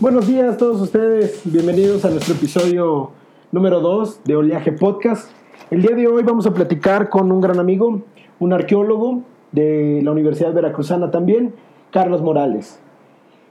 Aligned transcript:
Buenos 0.00 0.26
días 0.26 0.54
a 0.54 0.56
todos 0.56 0.80
ustedes, 0.80 1.42
bienvenidos 1.44 2.06
a 2.06 2.10
nuestro 2.10 2.34
episodio 2.34 3.10
número 3.52 3.80
2 3.80 4.24
de 4.24 4.34
Oleaje 4.34 4.72
Podcast. 4.72 5.30
El 5.70 5.82
día 5.82 5.94
de 5.94 6.08
hoy 6.08 6.22
vamos 6.22 6.46
a 6.46 6.54
platicar 6.54 7.10
con 7.10 7.30
un 7.30 7.42
gran 7.42 7.58
amigo, 7.58 8.00
un 8.38 8.52
arqueólogo 8.54 9.20
de 9.52 10.00
la 10.02 10.12
Universidad 10.12 10.54
Veracruzana 10.54 11.10
también, 11.10 11.52
Carlos 11.92 12.22
Morales. 12.22 12.80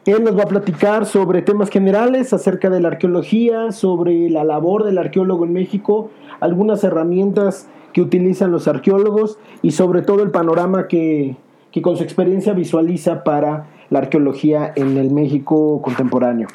Él 0.07 0.23
nos 0.23 0.35
va 0.35 0.41
a 0.41 0.47
platicar 0.47 1.05
sobre 1.05 1.43
temas 1.43 1.69
generales 1.69 2.33
acerca 2.33 2.71
de 2.71 2.79
la 2.79 2.87
arqueología, 2.87 3.71
sobre 3.71 4.27
la 4.31 4.43
labor 4.43 4.85
del 4.85 4.97
arqueólogo 4.97 5.45
en 5.45 5.53
México, 5.53 6.09
algunas 6.39 6.83
herramientas 6.83 7.69
que 7.93 8.01
utilizan 8.01 8.51
los 8.51 8.67
arqueólogos 8.67 9.37
y 9.61 9.69
sobre 9.69 10.01
todo 10.01 10.23
el 10.23 10.31
panorama 10.31 10.87
que, 10.87 11.37
que 11.71 11.83
con 11.83 11.95
su 11.95 12.01
experiencia 12.01 12.53
visualiza 12.53 13.23
para 13.23 13.67
la 13.89 13.99
arqueología 13.99 14.71
en 14.75 14.97
el 14.97 15.11
México 15.11 15.81
contemporáneo. 15.81 16.47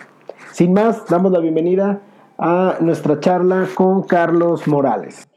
Sin 0.52 0.72
más, 0.72 1.06
damos 1.08 1.32
la 1.32 1.40
bienvenida 1.40 2.00
a 2.38 2.76
nuestra 2.80 3.20
charla 3.20 3.68
con 3.74 4.02
Carlos 4.02 4.66
Morales. 4.68 5.28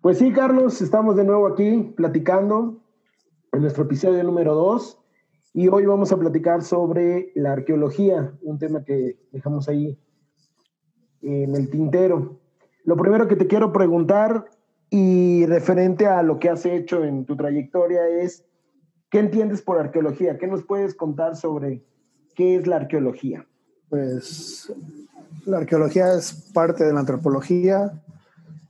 Pues 0.00 0.18
sí, 0.18 0.32
Carlos, 0.32 0.80
estamos 0.82 1.16
de 1.16 1.24
nuevo 1.24 1.46
aquí 1.46 1.92
platicando 1.96 2.80
en 3.52 3.62
nuestro 3.62 3.84
episodio 3.84 4.22
número 4.22 4.54
2 4.54 4.98
y 5.54 5.68
hoy 5.68 5.86
vamos 5.86 6.12
a 6.12 6.16
platicar 6.16 6.62
sobre 6.62 7.32
la 7.34 7.52
arqueología, 7.52 8.32
un 8.42 8.58
tema 8.58 8.84
que 8.84 9.18
dejamos 9.32 9.68
ahí 9.68 9.98
en 11.22 11.56
el 11.56 11.70
tintero. 11.70 12.38
Lo 12.84 12.96
primero 12.96 13.26
que 13.26 13.36
te 13.36 13.46
quiero 13.46 13.72
preguntar 13.72 14.44
y 14.90 15.44
referente 15.46 16.06
a 16.06 16.22
lo 16.22 16.38
que 16.38 16.50
has 16.50 16.64
hecho 16.66 17.02
en 17.02 17.24
tu 17.24 17.36
trayectoria 17.36 18.06
es, 18.06 18.44
¿qué 19.10 19.18
entiendes 19.18 19.62
por 19.62 19.78
arqueología? 19.78 20.38
¿Qué 20.38 20.46
nos 20.46 20.64
puedes 20.64 20.94
contar 20.94 21.36
sobre 21.36 21.82
qué 22.34 22.56
es 22.56 22.66
la 22.66 22.76
arqueología? 22.76 23.46
Pues 23.88 24.72
la 25.44 25.58
arqueología 25.58 26.14
es 26.14 26.32
parte 26.52 26.84
de 26.84 26.92
la 26.92 27.00
antropología 27.00 28.02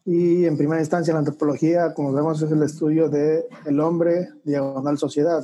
y 0.05 0.45
en 0.45 0.57
primera 0.57 0.81
instancia 0.81 1.13
la 1.13 1.21
antropología, 1.21 1.95
como 1.95 2.13
vemos, 2.13 2.41
es 2.43 2.53
el 2.53 2.63
estudio 2.63 3.09
del 3.09 3.45
el 3.65 3.81
hombre 3.81 4.29
diagonal 4.45 4.99
sociedad. 4.99 5.43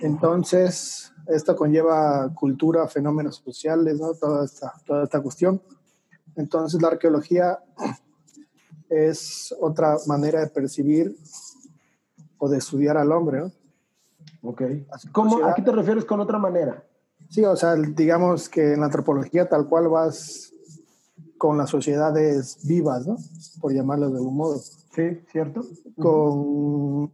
Entonces, 0.00 1.12
esto 1.28 1.54
conlleva 1.54 2.32
cultura, 2.34 2.88
fenómenos 2.88 3.36
sociales, 3.36 4.00
¿no? 4.00 4.14
toda, 4.14 4.44
esta, 4.44 4.72
toda 4.84 5.04
esta 5.04 5.20
cuestión. 5.20 5.62
Entonces, 6.34 6.82
la 6.82 6.88
arqueología 6.88 7.60
es 8.88 9.54
otra 9.60 9.96
manera 10.06 10.40
de 10.40 10.48
percibir 10.48 11.16
o 12.38 12.48
de 12.48 12.58
estudiar 12.58 12.96
al 12.96 13.12
hombre. 13.12 13.40
¿no? 13.42 13.52
Ok. 14.42 14.62
¿Cómo, 15.12 15.44
¿A 15.44 15.54
qué 15.54 15.62
te 15.62 15.72
refieres 15.72 16.04
con 16.04 16.20
otra 16.20 16.38
manera? 16.38 16.84
Sí, 17.28 17.44
o 17.44 17.56
sea, 17.56 17.74
digamos 17.76 18.48
que 18.48 18.74
en 18.74 18.80
la 18.80 18.86
antropología 18.86 19.48
tal 19.48 19.66
cual 19.66 19.88
vas 19.88 20.52
con 21.38 21.56
las 21.56 21.70
sociedades 21.70 22.58
vivas, 22.66 23.06
¿no? 23.06 23.16
Por 23.60 23.72
llamarlo 23.72 24.10
de 24.10 24.18
algún 24.18 24.36
modo. 24.36 24.58
Sí, 24.58 25.20
¿cierto? 25.30 25.62
Con 25.96 27.10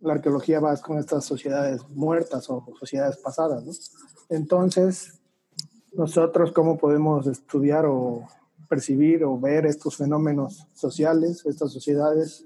la 0.00 0.14
arqueología 0.14 0.60
vas 0.60 0.80
con 0.80 0.98
estas 0.98 1.24
sociedades 1.24 1.88
muertas 1.90 2.48
o 2.50 2.64
sociedades 2.78 3.18
pasadas, 3.18 3.64
¿no? 3.64 3.72
Entonces, 4.28 5.20
nosotros 5.92 6.52
cómo 6.52 6.78
podemos 6.78 7.26
estudiar 7.26 7.86
o 7.86 8.24
percibir 8.68 9.24
o 9.24 9.38
ver 9.38 9.66
estos 9.66 9.96
fenómenos 9.96 10.66
sociales, 10.72 11.44
estas 11.46 11.72
sociedades, 11.72 12.44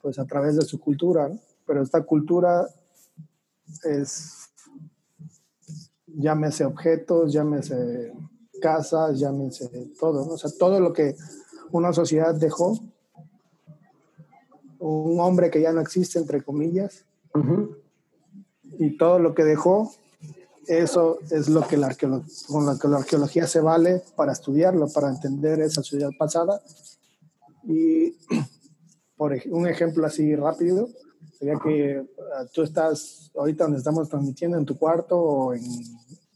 pues 0.00 0.18
a 0.18 0.26
través 0.26 0.56
de 0.56 0.62
su 0.62 0.80
cultura, 0.80 1.28
¿no? 1.28 1.38
Pero 1.66 1.82
esta 1.82 2.02
cultura 2.02 2.66
es, 3.84 4.48
llámese 6.06 6.64
objetos, 6.64 7.32
llámese 7.32 8.12
casas, 8.60 9.18
llámense 9.18 9.68
todo, 9.98 10.24
¿no? 10.24 10.32
o 10.34 10.38
sea, 10.38 10.50
todo 10.58 10.78
lo 10.80 10.92
que 10.92 11.16
una 11.72 11.92
sociedad 11.92 12.34
dejó, 12.34 12.78
un 14.78 15.20
hombre 15.20 15.50
que 15.50 15.60
ya 15.60 15.72
no 15.72 15.80
existe, 15.80 16.18
entre 16.18 16.42
comillas, 16.42 17.04
y 18.78 18.96
todo 18.96 19.18
lo 19.18 19.34
que 19.34 19.44
dejó, 19.44 19.92
eso 20.66 21.18
es 21.30 21.48
lo 21.48 21.66
que 21.66 21.76
la 21.76 21.94
con 21.96 22.66
lo 22.66 22.78
que 22.78 22.88
la 22.88 22.98
arqueología 22.98 23.46
se 23.46 23.60
vale 23.60 24.02
para 24.16 24.32
estudiarlo, 24.32 24.88
para 24.88 25.08
entender 25.08 25.60
esa 25.60 25.82
sociedad 25.82 26.10
pasada. 26.16 26.62
Y 27.64 28.16
por 29.16 29.36
un 29.50 29.66
ejemplo 29.66 30.06
así 30.06 30.34
rápido, 30.36 30.88
sería 31.38 31.58
que 31.62 32.06
ah, 32.36 32.46
tú 32.52 32.62
estás 32.62 33.30
ahorita 33.36 33.64
donde 33.64 33.78
estamos 33.78 34.08
transmitiendo 34.08 34.56
en 34.58 34.64
tu 34.64 34.76
cuarto 34.78 35.18
o 35.18 35.54
en 35.54 35.64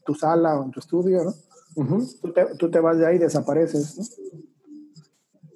tu 0.05 0.15
sala 0.15 0.59
o 0.59 0.65
en 0.65 0.71
tu 0.71 0.81
estudio, 0.81 1.25
¿no? 1.25 1.35
tú, 2.59 2.71
te, 2.71 2.81
vas 2.81 2.99
de 2.99 3.07
ahí 3.07 3.17
y 3.17 3.19
desapareces. 3.19 4.19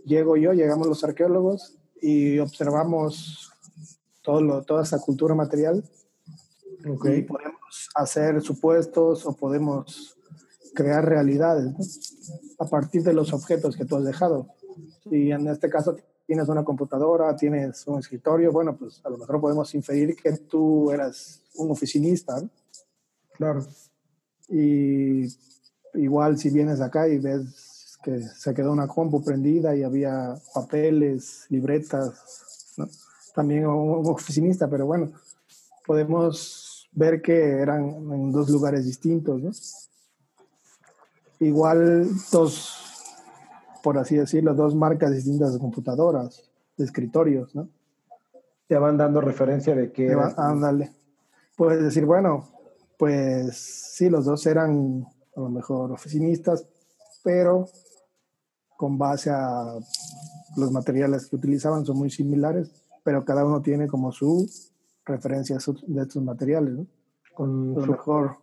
Llego 0.04 0.36
yo, 0.36 0.52
llegamos 0.52 0.86
los 0.86 1.02
arqueólogos 1.02 1.78
y 2.00 2.38
observamos 2.38 3.50
todo 4.22 4.62
toda 4.62 4.82
esa 4.82 4.98
cultura 5.00 5.34
material. 5.34 5.82
Y 6.84 7.22
podemos 7.22 7.88
hacer 7.94 8.40
supuestos 8.42 9.26
o 9.26 9.34
podemos 9.34 10.16
crear 10.74 11.04
realidades 11.04 12.30
a 12.58 12.66
partir 12.66 13.02
de 13.02 13.12
los 13.12 13.32
objetos 13.32 13.76
que 13.76 13.84
tú 13.84 13.96
has 13.96 14.04
dejado. 14.04 14.48
Y 15.10 15.32
en 15.32 15.48
este 15.48 15.68
caso 15.68 15.96
tienes 16.30 16.48
una 16.48 16.62
computadora, 16.62 17.34
tienes 17.34 17.84
un 17.88 17.98
escritorio, 17.98 18.52
bueno, 18.52 18.76
pues 18.76 19.00
a 19.04 19.10
lo 19.10 19.18
mejor 19.18 19.40
podemos 19.40 19.74
inferir 19.74 20.14
que 20.14 20.30
tú 20.36 20.88
eras 20.92 21.42
un 21.56 21.72
oficinista. 21.72 22.40
Claro. 23.32 23.66
Y 24.48 25.24
igual 25.94 26.38
si 26.38 26.50
vienes 26.50 26.80
acá 26.80 27.08
y 27.08 27.18
ves 27.18 27.98
que 28.04 28.22
se 28.22 28.54
quedó 28.54 28.70
una 28.70 28.86
compu 28.86 29.24
prendida 29.24 29.74
y 29.74 29.82
había 29.82 30.36
papeles, 30.54 31.46
libretas, 31.48 32.76
también 33.34 33.66
un 33.66 34.06
oficinista, 34.06 34.70
pero 34.70 34.86
bueno, 34.86 35.10
podemos 35.84 36.88
ver 36.92 37.20
que 37.20 37.58
eran 37.58 37.88
en 37.88 38.30
dos 38.30 38.48
lugares 38.50 38.84
distintos, 38.84 39.42
¿no? 39.42 39.50
Igual 41.40 42.08
dos, 42.30 42.79
por 43.82 43.98
así 43.98 44.16
decirlo, 44.16 44.54
dos 44.54 44.74
marcas 44.74 45.12
distintas 45.12 45.52
de 45.52 45.58
computadoras, 45.58 46.50
de 46.76 46.84
escritorios, 46.84 47.54
¿no? 47.54 47.68
Te 48.66 48.76
van 48.76 48.96
dando 48.96 49.20
referencia 49.20 49.74
de 49.74 49.92
que... 49.92 50.16
ándale. 50.36 50.92
Puedes 51.56 51.82
decir, 51.82 52.04
bueno, 52.04 52.48
pues 52.98 53.56
sí, 53.56 54.08
los 54.08 54.24
dos 54.24 54.46
eran 54.46 55.04
a 55.36 55.40
lo 55.40 55.48
mejor 55.48 55.92
oficinistas, 55.92 56.66
pero 57.22 57.66
con 58.76 58.96
base 58.96 59.30
a 59.30 59.78
los 60.56 60.72
materiales 60.72 61.26
que 61.26 61.36
utilizaban 61.36 61.84
son 61.84 61.98
muy 61.98 62.10
similares, 62.10 62.70
pero 63.02 63.24
cada 63.24 63.44
uno 63.44 63.60
tiene 63.60 63.88
como 63.88 64.12
su 64.12 64.48
referencia 65.04 65.56
de 65.56 66.02
estos 66.02 66.22
materiales, 66.22 66.74
¿no? 66.74 66.86
Con 67.34 67.74
lo 67.74 67.86
mejor. 67.86 68.36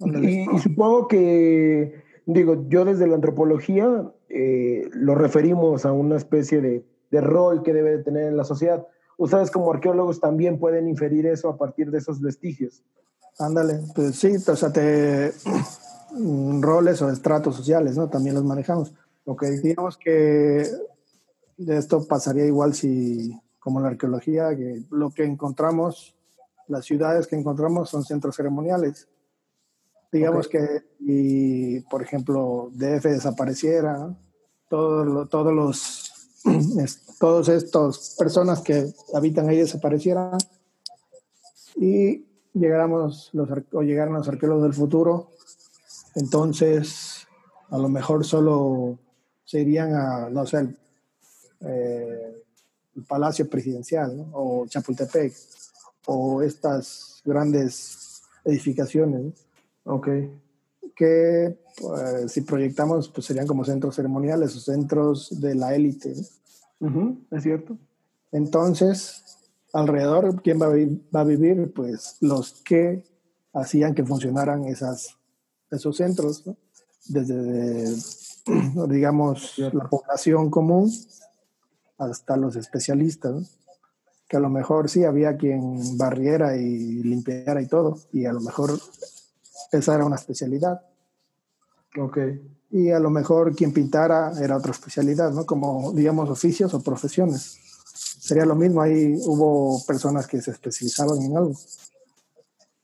Y, 0.00 0.46
supongo 0.58 1.08
que, 1.08 2.01
digo, 2.26 2.64
yo 2.68 2.84
desde 2.84 3.06
la 3.06 3.14
antropología 3.14 4.12
eh, 4.28 4.88
lo 4.92 5.14
referimos 5.14 5.84
a 5.84 5.92
una 5.92 6.16
especie 6.16 6.60
de, 6.60 6.84
de 7.10 7.20
rol 7.20 7.62
que 7.62 7.72
debe 7.72 7.98
de 7.98 8.02
tener 8.02 8.28
en 8.28 8.36
la 8.36 8.44
sociedad. 8.44 8.86
Ustedes 9.18 9.50
como 9.50 9.72
arqueólogos 9.72 10.20
también 10.20 10.58
pueden 10.58 10.88
inferir 10.88 11.26
eso 11.26 11.48
a 11.48 11.56
partir 11.56 11.90
de 11.90 11.98
esos 11.98 12.20
vestigios. 12.20 12.82
Ándale, 13.38 13.80
pues 13.94 14.16
sí, 14.16 14.36
o 14.36 14.56
sea, 14.56 14.72
te, 14.72 15.32
Mm, 16.12 16.60
roles 16.60 17.00
o 17.00 17.10
estratos 17.10 17.56
sociales, 17.56 17.96
¿no? 17.96 18.08
También 18.08 18.34
los 18.34 18.44
manejamos. 18.44 18.92
Ok, 19.24 19.44
digamos 19.62 19.96
que 19.96 20.66
esto 21.58 22.06
pasaría 22.06 22.44
igual 22.44 22.74
si, 22.74 23.40
como 23.58 23.80
la 23.80 23.88
arqueología, 23.88 24.54
que 24.54 24.82
lo 24.90 25.10
que 25.10 25.24
encontramos, 25.24 26.14
las 26.68 26.84
ciudades 26.84 27.26
que 27.26 27.36
encontramos 27.36 27.88
son 27.88 28.04
centros 28.04 28.36
ceremoniales. 28.36 29.08
Digamos 30.12 30.46
que, 30.46 30.60
y, 31.00 31.80
por 31.80 32.02
ejemplo, 32.02 32.70
DF 32.74 33.04
desapareciera, 33.04 34.14
todo, 34.68 35.26
todos 35.26 35.52
los, 35.52 36.12
todos 37.18 37.48
estos 37.48 38.14
personas 38.18 38.60
que 38.60 38.92
habitan 39.14 39.48
ahí 39.48 39.56
desaparecieran 39.56 40.36
y 41.76 42.26
llegáramos 42.52 43.30
los, 43.32 43.48
o 43.72 43.82
llegaran 43.82 44.12
los 44.12 44.28
arqueólogos 44.28 44.64
del 44.64 44.74
futuro 44.74 45.32
entonces, 46.14 47.26
a 47.70 47.78
lo 47.78 47.88
mejor 47.88 48.24
solo 48.24 48.98
se 49.44 49.60
irían 49.60 49.94
a, 49.94 50.28
no 50.30 50.46
sé, 50.46 50.58
el, 50.58 50.78
eh, 51.60 52.42
Palacio 53.08 53.48
Presidencial 53.48 54.26
o 54.32 54.66
Chapultepec 54.66 55.32
o 56.06 56.42
estas 56.42 57.22
grandes 57.24 58.22
edificaciones. 58.44 59.46
Ok. 59.84 60.08
Que 60.94 61.58
pues, 61.78 62.32
si 62.32 62.42
proyectamos, 62.42 63.08
pues 63.08 63.26
serían 63.26 63.46
como 63.46 63.64
centros 63.64 63.96
ceremoniales 63.96 64.54
o 64.56 64.60
centros 64.60 65.40
de 65.40 65.54
la 65.54 65.74
élite. 65.74 66.12
es 66.12 67.42
cierto. 67.42 67.78
Entonces, 68.30 69.22
alrededor, 69.72 70.42
¿quién 70.42 70.60
va 70.60 70.66
a, 70.66 70.70
va 71.14 71.20
a 71.20 71.24
vivir? 71.24 71.72
Pues 71.74 72.16
los 72.20 72.52
que 72.62 73.04
hacían 73.52 73.94
que 73.94 74.04
funcionaran 74.04 74.64
esas 74.64 75.16
esos 75.72 75.96
centros, 75.96 76.44
desde, 77.06 77.96
digamos, 78.88 79.58
la 79.58 79.88
población 79.88 80.50
común 80.50 80.92
hasta 81.98 82.36
los 82.36 82.56
especialistas, 82.56 83.58
que 84.28 84.36
a 84.36 84.40
lo 84.40 84.50
mejor 84.50 84.88
sí 84.88 85.04
había 85.04 85.36
quien 85.36 85.96
barriera 85.96 86.56
y 86.56 87.02
limpiara 87.02 87.60
y 87.60 87.66
todo, 87.66 87.98
y 88.12 88.26
a 88.26 88.32
lo 88.32 88.40
mejor 88.40 88.78
esa 89.72 89.94
era 89.94 90.04
una 90.04 90.16
especialidad. 90.16 90.80
Ok. 91.98 92.18
Y 92.70 92.90
a 92.90 92.98
lo 92.98 93.10
mejor 93.10 93.54
quien 93.54 93.72
pintara 93.72 94.32
era 94.40 94.56
otra 94.56 94.72
especialidad, 94.72 95.32
¿no? 95.32 95.44
Como, 95.44 95.92
digamos, 95.92 96.30
oficios 96.30 96.72
o 96.74 96.82
profesiones. 96.82 97.58
Sería 97.94 98.46
lo 98.46 98.54
mismo, 98.54 98.80
ahí 98.80 99.14
hubo 99.26 99.84
personas 99.84 100.26
que 100.26 100.40
se 100.40 100.52
especializaban 100.52 101.20
en 101.20 101.36
algo. 101.36 101.54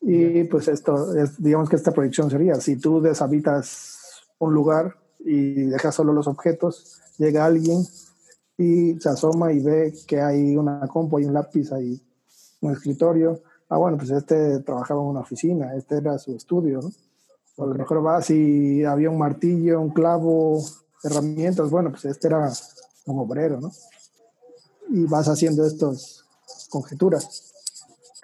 Y 0.00 0.44
pues 0.44 0.68
esto, 0.68 1.14
es, 1.16 1.42
digamos 1.42 1.68
que 1.68 1.76
esta 1.76 1.92
proyección 1.92 2.30
sería, 2.30 2.54
si 2.56 2.76
tú 2.76 3.00
deshabitas 3.00 3.98
un 4.38 4.54
lugar 4.54 4.96
y 5.18 5.66
dejas 5.66 5.94
solo 5.94 6.12
los 6.12 6.26
objetos, 6.26 7.00
llega 7.18 7.44
alguien 7.44 7.84
y 8.56 8.98
se 9.00 9.08
asoma 9.08 9.52
y 9.52 9.60
ve 9.60 9.94
que 10.06 10.20
hay 10.20 10.56
una 10.56 10.86
compu, 10.88 11.18
hay 11.18 11.24
un 11.24 11.34
lápiz, 11.34 11.72
hay 11.72 12.00
un 12.60 12.72
escritorio. 12.72 13.42
Ah, 13.68 13.76
bueno, 13.76 13.98
pues 13.98 14.10
este 14.10 14.60
trabajaba 14.60 15.02
en 15.02 15.08
una 15.08 15.20
oficina, 15.20 15.74
este 15.74 15.98
era 15.98 16.18
su 16.18 16.34
estudio, 16.34 16.80
¿no? 16.80 16.90
a 17.58 17.66
lo 17.66 17.74
mejor 17.74 18.06
va, 18.06 18.22
si 18.22 18.84
había 18.84 19.10
un 19.10 19.18
martillo, 19.18 19.80
un 19.80 19.90
clavo, 19.90 20.62
herramientas, 21.02 21.70
bueno, 21.70 21.90
pues 21.90 22.04
este 22.04 22.28
era 22.28 22.50
un 23.06 23.18
obrero, 23.18 23.60
¿no? 23.60 23.72
Y 24.90 25.04
vas 25.06 25.28
haciendo 25.28 25.66
estas 25.66 26.24
conjeturas. 26.70 27.52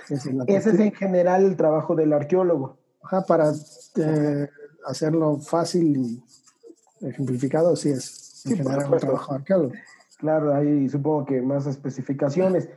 Ese 0.08 0.70
es 0.70 0.80
en 0.80 0.92
general 0.92 1.44
el 1.44 1.56
trabajo 1.56 1.94
del 1.94 2.12
arqueólogo. 2.12 2.76
Ajá, 3.02 3.24
para 3.24 3.52
eh, 3.96 4.48
hacerlo 4.86 5.38
fácil 5.38 5.96
y 5.96 7.06
ejemplificado, 7.06 7.74
sí 7.74 7.90
es 7.90 8.44
en 8.46 8.58
general 8.58 8.92
un 8.92 8.98
trabajo 8.98 9.34
arqueólogo. 9.34 9.72
Claro, 10.18 10.54
hay 10.54 10.88
supongo 10.88 11.26
que 11.26 11.42
más 11.42 11.66
especificaciones. 11.66 12.68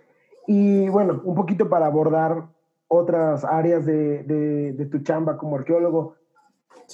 Y 0.47 0.89
bueno, 0.89 1.21
un 1.23 1.35
poquito 1.35 1.69
para 1.69 1.85
abordar 1.85 2.47
otras 2.87 3.43
áreas 3.43 3.85
de, 3.85 4.23
de, 4.23 4.73
de 4.73 4.85
tu 4.85 4.99
chamba 4.99 5.37
como 5.37 5.57
arqueólogo. 5.57 6.15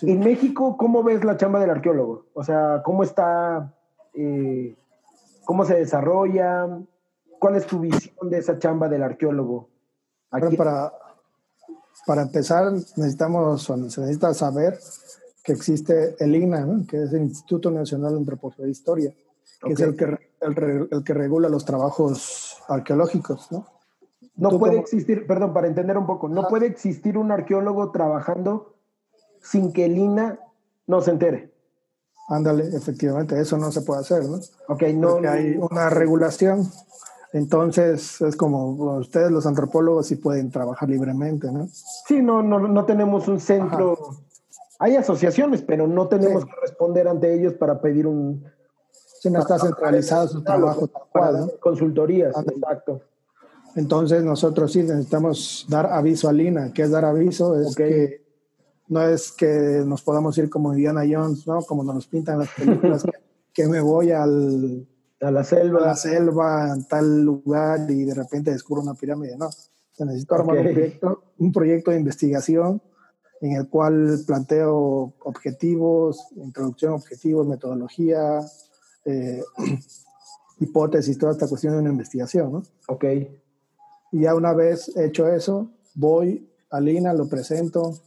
En 0.02 0.20
México, 0.20 0.76
¿cómo 0.78 1.04
ves 1.04 1.24
la 1.24 1.38
chamba 1.38 1.60
del 1.60 1.70
arqueólogo? 1.70 2.26
O 2.34 2.44
sea, 2.44 2.82
¿cómo 2.84 3.04
está, 3.04 3.74
eh, 4.16 4.76
cómo 5.46 5.66
se 5.66 5.76
desarrolla? 5.76 6.68
¿Cuál 7.40 7.56
es 7.56 7.68
tu 7.68 7.80
visión 7.80 8.30
de 8.30 8.40
esa 8.40 8.58
chamba 8.58 8.90
del 8.90 9.04
arqueólogo? 9.04 9.70
para, 10.58 10.92
para 12.08 12.24
empezar, 12.24 12.72
necesitamos, 12.72 13.64
se 13.64 13.78
necesita 13.78 14.34
saber 14.34 14.80
que 15.44 15.52
existe 15.52 16.16
el 16.20 16.36
INA, 16.36 16.66
que 16.88 17.04
es 17.04 17.14
el 17.14 17.24
Instituto 17.24 17.70
Nacional 17.70 18.14
de 18.14 18.20
Antropología 18.20 18.66
e 18.66 18.70
Historia, 18.70 19.14
que 19.62 19.74
es 19.74 19.80
el 19.80 19.96
que, 19.96 20.18
el, 20.42 21.04
que 21.04 21.14
regula 21.14 21.50
los 21.50 21.66
trabajos 21.66 22.58
arqueológicos, 22.68 23.52
¿no? 23.52 23.68
No 24.36 24.58
puede 24.58 24.80
existir, 24.80 25.28
perdón, 25.28 25.54
para 25.54 25.68
entender 25.68 25.98
un 25.98 26.08
poco, 26.08 26.28
no 26.28 26.48
puede 26.48 26.66
existir 26.66 27.18
un 27.18 27.32
arqueólogo 27.32 27.92
trabajando 27.92 28.74
sin 29.42 29.72
que 29.72 29.86
el 29.86 29.98
INA 29.98 30.40
no 30.88 31.02
se 31.02 31.12
entere. 31.12 31.54
Ándale, 32.30 32.66
efectivamente, 32.76 33.40
eso 33.40 33.58
no 33.58 33.72
se 33.72 33.82
puede 33.82 34.02
hacer, 34.02 34.24
¿no? 34.24 34.38
Ok, 34.70 34.84
no. 34.96 35.12
Porque 35.12 35.28
hay 35.28 35.58
una 35.58 35.90
regulación. 35.90 36.68
Entonces, 37.34 38.22
es 38.22 38.36
como 38.36 38.98
ustedes, 38.98 39.32
los 39.32 39.46
antropólogos, 39.46 40.08
sí 40.08 40.16
pueden 40.16 40.50
trabajar 40.50 40.90
libremente, 40.90 41.52
¿no? 41.52 41.68
Sí, 42.08 42.22
no, 42.22 42.42
no, 42.42 42.60
no 42.60 42.86
tenemos 42.86 43.28
un 43.28 43.40
centro. 43.40 43.98
Hay 44.80 44.96
asociaciones, 44.96 45.62
pero 45.62 45.88
no 45.88 46.08
tenemos 46.08 46.46
que 46.46 46.52
responder 46.62 47.08
ante 47.08 47.34
ellos 47.34 47.54
para 47.54 47.82
pedir 47.82 48.08
un. 48.08 48.44
Si 49.20 49.30
no 49.30 49.40
está 49.40 49.58
centralizado 49.58 50.28
su 50.28 50.44
trabajo 50.44 50.88
tal 51.14 51.54
Consultorías, 51.60 52.36
exacto. 52.38 53.02
Entonces, 53.76 54.24
nosotros 54.24 54.72
sí 54.72 54.84
necesitamos 54.84 55.66
dar 55.70 55.88
aviso 55.88 56.30
al 56.30 56.40
INA. 56.40 56.72
¿Qué 56.74 56.84
es 56.84 56.92
dar 56.92 57.06
aviso? 57.06 57.60
Es 57.60 57.76
que 57.76 58.24
no 58.88 59.02
es 59.02 59.32
que 59.32 59.84
nos 59.86 60.02
podamos 60.04 60.38
ir 60.38 60.50
como 60.50 60.74
Indiana 60.74 61.02
Jones, 61.10 61.48
¿no? 61.48 61.62
Como 61.62 61.84
nos 61.84 62.08
pintan 62.08 62.40
las 62.40 62.50
películas, 62.50 63.04
que, 63.54 63.68
me 63.68 63.82
voy 63.82 64.12
al, 64.12 64.88
a 65.22 65.32
la 65.32 65.44
selva. 65.44 65.80
A 65.80 65.88
la 65.88 65.96
selva, 65.96 66.78
tal 66.88 67.22
lugar 67.22 67.90
y 67.90 68.04
de 68.04 68.14
repente 68.14 68.52
descubro 68.52 68.84
una 68.84 68.94
pirámide. 68.94 69.38
No, 69.38 69.50
se 69.52 70.06
necesita 70.06 70.36
armar 70.36 70.58
un, 70.58 70.64
proyecto, 70.64 71.24
un 71.40 71.52
proyecto 71.52 71.92
de 71.92 71.98
investigación 71.98 72.82
en 73.42 73.54
el 73.54 73.68
cual 73.68 74.20
planteo 74.26 75.14
objetivos, 75.24 76.28
introducción, 76.36 76.94
objetivos, 76.94 77.48
metodología, 77.48 78.40
eh, 79.06 79.44
hipótesis, 80.60 81.18
toda 81.18 81.34
esta 81.34 81.48
cuestión 81.48 81.74
de 81.74 81.80
una 81.80 81.90
investigación, 81.90 82.54
¿no? 82.54 82.64
Ok. 82.88 83.06
Y 84.14 84.22
ya 84.22 84.36
una 84.36 84.54
vez 84.54 84.96
hecho 84.96 85.28
eso, 85.28 85.72
voy 85.96 86.48
a 86.70 86.80
Lina, 86.80 87.14
lo 87.14 87.28
presento, 87.28 88.00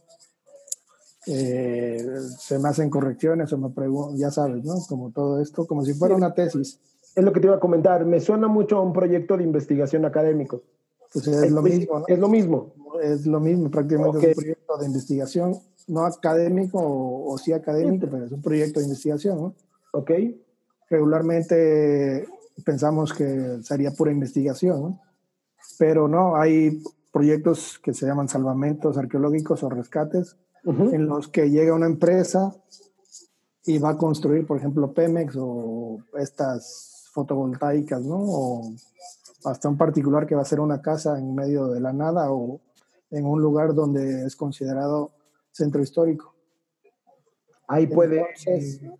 eh, 1.27 2.01
se 2.39 2.57
me 2.59 2.69
hacen 2.69 2.89
correcciones 2.89 3.51
o 3.51 3.57
me 3.57 3.69
preguntan, 3.69 4.17
ya 4.17 4.31
sabes, 4.31 4.63
¿no? 4.63 4.75
Como 4.87 5.11
todo 5.11 5.41
esto, 5.41 5.67
como 5.67 5.83
si 5.83 5.93
fuera 5.93 6.15
una 6.15 6.33
tesis. 6.33 6.79
Es 7.13 7.23
lo 7.25 7.33
que 7.33 7.41
te 7.41 7.47
iba 7.47 7.57
a 7.57 7.59
comentar, 7.59 8.05
me 8.05 8.21
suena 8.21 8.47
mucho 8.47 8.77
a 8.77 8.81
un 8.81 8.93
proyecto 8.93 9.35
de 9.35 9.43
investigación 9.43 10.05
académico. 10.05 10.63
Pues 11.11 11.27
es, 11.27 11.51
lo 11.51 11.61
mismo, 11.61 11.99
¿no? 11.99 12.05
Es 12.07 12.19
lo 12.19 12.29
mismo. 12.29 12.73
Es 13.03 13.25
lo 13.25 13.41
mismo, 13.41 13.69
prácticamente 13.69 14.31
es 14.31 14.37
un 14.37 14.43
proyecto 14.43 14.77
de 14.77 14.85
investigación, 14.85 15.59
no 15.87 16.05
académico 16.05 16.79
o, 16.81 17.37
sí 17.37 17.51
académico, 17.51 18.07
pero 18.09 18.25
es 18.25 18.31
un 18.31 18.41
proyecto 18.41 18.79
de 18.79 18.85
investigación, 18.85 19.41
¿no? 19.41 19.55
Ok. 19.91 20.11
Regularmente 20.89 22.25
pensamos 22.63 23.13
que 23.13 23.59
sería 23.61 23.91
pura 23.91 24.11
investigación, 24.11 24.81
¿no? 24.81 25.01
Pero 25.77 26.07
no, 26.07 26.35
hay 26.35 26.81
proyectos 27.11 27.79
que 27.79 27.93
se 27.93 28.05
llaman 28.05 28.29
salvamentos 28.29 28.97
arqueológicos 28.97 29.63
o 29.63 29.69
rescates, 29.69 30.37
en 30.65 31.07
los 31.07 31.29
que 31.29 31.49
llega 31.49 31.73
una 31.73 31.85
empresa 31.85 32.53
y 33.65 33.79
va 33.79 33.91
a 33.91 33.97
construir, 33.97 34.45
por 34.45 34.57
ejemplo, 34.57 34.93
Pemex 34.93 35.35
o 35.39 35.99
estas 36.19 37.09
fotovoltaicas, 37.13 38.01
¿no? 38.01 38.17
O 38.17 38.73
hasta 39.45 39.69
un 39.69 39.77
particular 39.77 40.27
que 40.27 40.35
va 40.35 40.41
a 40.41 40.43
hacer 40.43 40.59
una 40.59 40.81
casa 40.81 41.17
en 41.17 41.33
medio 41.33 41.67
de 41.67 41.79
la 41.79 41.93
nada 41.93 42.31
o 42.31 42.59
en 43.09 43.25
un 43.25 43.41
lugar 43.41 43.73
donde 43.73 44.25
es 44.25 44.35
considerado 44.35 45.11
centro 45.51 45.81
histórico. 45.81 46.33
Ahí 47.67 47.87
puede, 47.87 48.21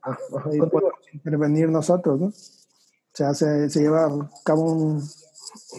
ah, 0.01 0.18
ahí 0.46 0.60
podemos 0.60 0.94
intervenir 1.13 1.70
nosotros, 1.70 2.20
¿no? 2.20 2.32
Se, 3.13 3.24
hace, 3.24 3.70
se 3.70 3.82
lleva 3.82 4.06
a 4.06 4.30
cabo 4.44 4.72
un 4.72 5.01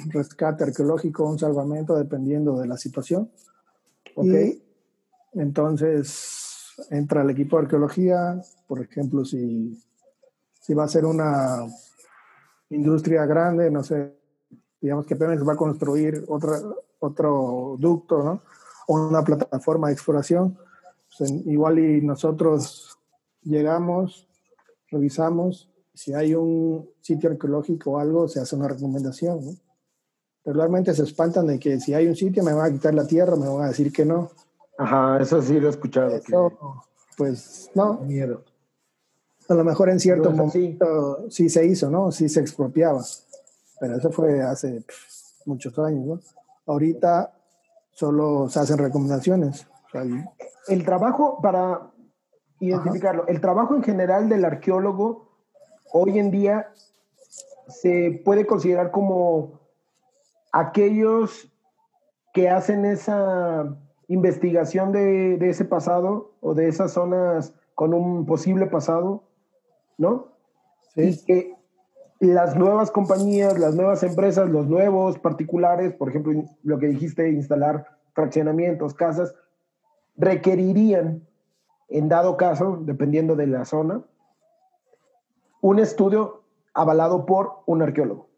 rescate 0.08 0.64
arqueológico, 0.64 1.24
un 1.24 1.38
salvamento, 1.38 1.96
dependiendo 1.96 2.58
de 2.58 2.66
la 2.66 2.76
situación. 2.76 3.30
Okay. 4.14 4.62
Entonces, 5.34 6.74
entra 6.90 7.22
el 7.22 7.30
equipo 7.30 7.56
de 7.56 7.64
arqueología, 7.64 8.40
por 8.66 8.80
ejemplo, 8.80 9.24
si, 9.24 9.80
si 10.60 10.74
va 10.74 10.84
a 10.84 10.88
ser 10.88 11.04
una 11.04 11.66
industria 12.70 13.26
grande, 13.26 13.70
no 13.70 13.82
sé, 13.82 14.14
digamos 14.80 15.06
que 15.06 15.16
Pemex 15.16 15.46
va 15.46 15.54
a 15.54 15.56
construir 15.56 16.24
otra, 16.28 16.58
otro 17.00 17.76
ducto, 17.78 18.22
¿no? 18.22 18.42
O 18.86 19.08
una 19.08 19.22
plataforma 19.22 19.88
de 19.88 19.94
exploración. 19.94 20.58
Pues, 21.16 21.30
igual 21.46 21.78
y 21.78 22.00
nosotros 22.00 22.98
llegamos, 23.42 24.28
revisamos, 24.90 25.67
si 25.98 26.14
hay 26.14 26.32
un 26.32 26.88
sitio 27.00 27.28
arqueológico 27.28 27.90
o 27.90 27.98
algo, 27.98 28.28
se 28.28 28.38
hace 28.38 28.54
una 28.54 28.68
recomendación, 28.68 29.44
¿no? 29.44 29.52
Regularmente 30.44 30.94
se 30.94 31.02
espantan 31.02 31.48
de 31.48 31.58
que 31.58 31.80
si 31.80 31.92
hay 31.92 32.06
un 32.06 32.14
sitio 32.14 32.44
me 32.44 32.52
van 32.52 32.70
a 32.70 32.72
quitar 32.72 32.94
la 32.94 33.04
tierra, 33.04 33.34
me 33.34 33.48
van 33.48 33.64
a 33.64 33.68
decir 33.68 33.92
que 33.92 34.04
no. 34.04 34.30
Ajá, 34.78 35.18
eso 35.20 35.42
sí 35.42 35.58
lo 35.58 35.66
he 35.66 35.70
escuchado. 35.70 36.20
pues 37.16 37.68
no. 37.74 37.94
Miedo. 37.94 38.44
A 39.48 39.54
lo 39.54 39.64
mejor 39.64 39.90
en 39.90 39.98
cierto 39.98 40.30
momento 40.30 41.28
sí. 41.30 41.48
se 41.48 41.66
hizo, 41.66 41.90
¿no? 41.90 42.12
Sí 42.12 42.28
se 42.28 42.38
expropiaba. 42.38 43.02
Pero 43.80 43.96
eso 43.96 44.12
fue 44.12 44.40
hace 44.40 44.84
muchos 45.46 45.76
años, 45.80 46.06
¿no? 46.06 46.20
Ahorita 46.66 47.34
solo 47.90 48.48
se 48.48 48.60
hacen 48.60 48.78
recomendaciones. 48.78 49.66
el 50.68 50.84
trabajo, 50.84 51.40
para 51.42 51.90
identificarlo, 52.60 53.26
el 53.26 53.40
trabajo 53.40 53.74
en 53.74 53.82
general 53.82 54.28
del 54.28 54.44
arqueólogo 54.44 55.27
hoy 55.92 56.18
en 56.18 56.30
día 56.30 56.70
se 57.68 58.22
puede 58.24 58.46
considerar 58.46 58.90
como 58.90 59.60
aquellos 60.52 61.52
que 62.32 62.48
hacen 62.48 62.84
esa 62.84 63.76
investigación 64.08 64.92
de, 64.92 65.36
de, 65.36 65.50
ese 65.50 65.64
pasado 65.64 66.32
o 66.40 66.54
de 66.54 66.68
esas 66.68 66.92
zonas 66.92 67.52
con 67.74 67.92
un 67.92 68.26
posible 68.26 68.66
pasado, 68.66 69.22
¿no? 69.98 70.28
Sí. 70.94 71.02
Y 71.02 71.24
que 71.24 71.58
las 72.20 72.56
nuevas 72.56 72.90
compañías, 72.90 73.58
las 73.58 73.74
nuevas 73.74 74.02
empresas, 74.02 74.48
los 74.48 74.66
nuevos 74.66 75.18
particulares, 75.18 75.92
por 75.92 76.08
ejemplo, 76.08 76.44
lo 76.62 76.78
que 76.78 76.88
dijiste, 76.88 77.28
instalar 77.30 77.86
fraccionamientos, 78.14 78.94
casas, 78.94 79.34
requerirían 80.16 81.22
en 81.88 82.08
dado 82.08 82.36
caso, 82.36 82.78
dependiendo 82.82 83.36
de 83.36 83.46
la 83.46 83.64
zona, 83.64 84.02
un 85.60 85.78
estudio 85.78 86.42
avalado 86.74 87.26
por 87.26 87.62
un 87.66 87.82
arqueólogo. 87.82 88.28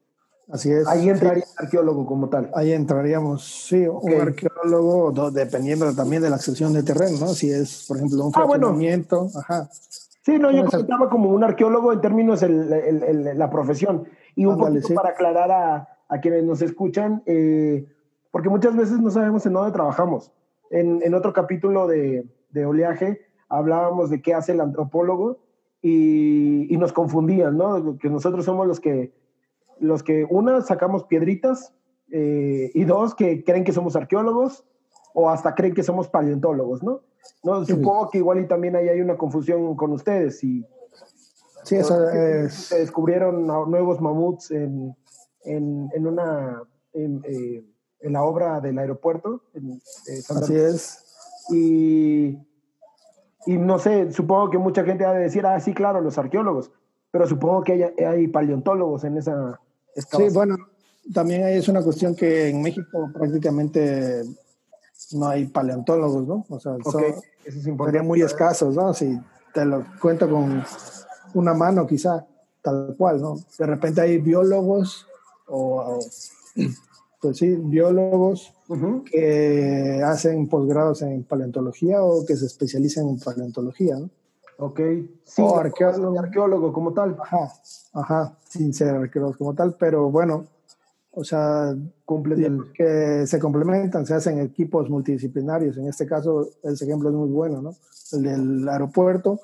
Así 0.50 0.72
es. 0.72 0.86
Ahí 0.88 1.08
entraría 1.08 1.44
el 1.44 1.64
arqueólogo 1.64 2.06
como 2.06 2.28
tal. 2.28 2.50
Ahí 2.54 2.72
entraríamos, 2.72 3.44
sí, 3.68 3.86
un 3.86 4.14
arqueólogo, 4.14 5.30
dependiendo 5.30 5.94
también 5.94 6.22
de 6.22 6.30
la 6.30 6.38
sección 6.38 6.72
de 6.72 6.82
terreno, 6.82 7.18
¿no? 7.20 7.28
Si 7.28 7.50
es, 7.50 7.84
por 7.86 7.98
ejemplo, 7.98 8.24
un 8.26 8.32
fraccionamiento, 8.32 9.28
ah, 9.36 9.40
ajá. 9.40 9.68
Sí, 10.22 10.38
no, 10.38 10.50
yo 10.50 10.64
comentaba 10.66 11.08
como 11.08 11.30
un 11.30 11.44
arqueólogo 11.44 11.92
en 11.92 12.00
términos 12.00 12.40
de 12.40 13.34
la 13.34 13.50
profesión. 13.50 14.04
Y 14.34 14.46
un 14.46 14.58
poquito 14.58 14.94
para 14.94 15.10
aclarar 15.10 15.50
a, 15.50 15.88
a, 16.08 16.20
quienes 16.20 16.44
nos 16.44 16.62
escuchan, 16.62 17.22
eh, 17.26 17.86
porque 18.30 18.48
muchas 18.48 18.76
veces 18.76 18.98
no 19.00 19.10
sabemos 19.10 19.46
en 19.46 19.54
dónde 19.54 19.72
trabajamos. 19.72 20.30
En, 20.70 21.00
en 21.02 21.14
otro 21.14 21.32
capítulo 21.32 21.86
de, 21.86 22.26
de, 22.50 22.64
oleaje 22.64 23.22
hablábamos 23.48 24.10
de 24.10 24.22
qué 24.22 24.34
hace 24.34 24.52
el 24.52 24.60
antropólogo 24.60 25.38
y, 25.82 26.72
y 26.72 26.76
nos 26.76 26.92
confundían, 26.92 27.56
¿no? 27.56 27.98
Que 27.98 28.08
nosotros 28.08 28.44
somos 28.44 28.66
los 28.66 28.80
que 28.80 29.12
los 29.80 30.02
que, 30.02 30.26
una, 30.28 30.60
sacamos 30.60 31.04
piedritas 31.04 31.72
eh, 32.12 32.70
y 32.74 32.84
dos, 32.84 33.14
que 33.14 33.42
creen 33.44 33.64
que 33.64 33.72
somos 33.72 33.96
arqueólogos 33.96 34.64
o 35.14 35.30
hasta 35.30 35.54
creen 35.54 35.74
que 35.74 35.82
somos 35.82 36.08
paleontólogos, 36.08 36.82
¿no? 36.82 37.00
no 37.42 37.64
supongo 37.64 38.10
que 38.10 38.18
igual 38.18 38.40
y 38.40 38.46
también 38.46 38.76
ahí 38.76 38.88
hay 38.88 39.00
una 39.00 39.16
confusión 39.16 39.74
con 39.76 39.92
ustedes 39.92 40.42
y 40.44 40.64
sí, 41.64 41.76
eso 41.76 42.08
es... 42.10 42.54
se 42.54 42.78
descubrieron 42.78 43.46
nuevos 43.46 44.00
mamuts 44.00 44.50
en, 44.50 44.94
en, 45.44 45.88
en 45.94 46.06
una 46.06 46.62
en, 46.92 47.22
eh, 47.24 47.64
en, 48.00 48.12
la 48.12 48.22
obra 48.22 48.60
del 48.60 48.78
aeropuerto. 48.78 49.42
En, 49.54 49.72
eh, 49.72 50.22
Así 50.28 50.54
es. 50.54 51.04
Y, 51.50 52.38
y 53.46 53.56
no 53.56 53.78
sé, 53.78 54.12
supongo 54.12 54.50
que 54.50 54.58
mucha 54.58 54.84
gente 54.84 55.04
ha 55.04 55.12
de 55.12 55.22
decir, 55.22 55.46
ah, 55.46 55.58
sí, 55.60 55.72
claro, 55.72 56.00
los 56.00 56.18
arqueólogos, 56.18 56.70
pero 57.10 57.26
supongo 57.26 57.62
que 57.64 57.72
hay, 57.72 58.04
hay 58.04 58.28
paleontólogos 58.28 59.04
en 59.04 59.16
esa, 59.18 59.58
Sí, 59.94 60.28
bueno, 60.32 60.56
también 61.12 61.46
es 61.48 61.68
una 61.68 61.82
cuestión 61.82 62.14
que 62.14 62.48
en 62.48 62.62
México 62.62 63.10
prácticamente 63.12 64.22
no 65.12 65.28
hay 65.28 65.46
paleontólogos, 65.46 66.26
¿no? 66.26 66.46
O 66.48 66.60
sea, 66.60 66.76
serían 67.86 68.06
muy 68.06 68.22
escasos, 68.22 68.74
¿no? 68.74 68.94
Si 68.94 69.18
te 69.52 69.64
lo 69.64 69.84
cuento 70.00 70.30
con 70.30 70.62
una 71.34 71.54
mano 71.54 71.86
quizá, 71.86 72.24
tal 72.62 72.94
cual, 72.96 73.20
¿no? 73.20 73.36
De 73.58 73.66
repente 73.66 74.00
hay 74.00 74.18
biólogos 74.18 75.06
o, 75.46 75.98
pues 77.20 77.36
sí, 77.36 77.54
biólogos 77.56 78.52
que 79.10 80.02
hacen 80.04 80.48
posgrados 80.48 81.02
en 81.02 81.24
paleontología 81.24 82.02
o 82.02 82.24
que 82.24 82.36
se 82.36 82.46
especializan 82.46 83.08
en 83.08 83.18
paleontología, 83.18 83.98
¿no? 83.98 84.10
Ok. 84.58 84.80
Sí, 85.24 85.42
o 85.42 85.56
arqueólogo. 85.56 86.18
arqueólogo 86.18 86.72
como 86.72 86.92
tal. 86.92 87.16
Ajá, 87.20 87.52
ajá, 87.94 88.38
sin 88.48 88.72
ser 88.74 88.94
arqueólogos 88.94 89.36
como 89.36 89.54
tal, 89.54 89.74
pero 89.78 90.10
bueno, 90.10 90.46
o 91.12 91.24
sea, 91.24 91.74
que 92.74 93.26
se 93.26 93.38
complementan, 93.38 94.06
se 94.06 94.14
hacen 94.14 94.38
equipos 94.40 94.88
multidisciplinarios. 94.88 95.76
En 95.76 95.88
este 95.88 96.06
caso, 96.06 96.48
ese 96.62 96.84
ejemplo 96.84 97.08
es 97.08 97.14
muy 97.14 97.28
bueno, 97.28 97.60
¿no? 97.60 97.74
El 98.12 98.22
del 98.22 98.68
aeropuerto, 98.68 99.40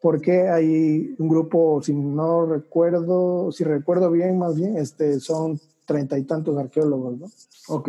porque 0.00 0.48
hay 0.48 1.14
un 1.18 1.28
grupo, 1.28 1.82
si 1.82 1.94
no 1.94 2.46
recuerdo, 2.46 3.50
si 3.52 3.64
recuerdo 3.64 4.10
bien, 4.10 4.38
más 4.38 4.56
bien, 4.56 4.76
este, 4.76 5.20
son 5.20 5.60
treinta 5.90 6.16
y 6.16 6.22
tantos 6.22 6.56
arqueólogos, 6.56 7.18
¿no? 7.18 7.26
Ok. 7.68 7.88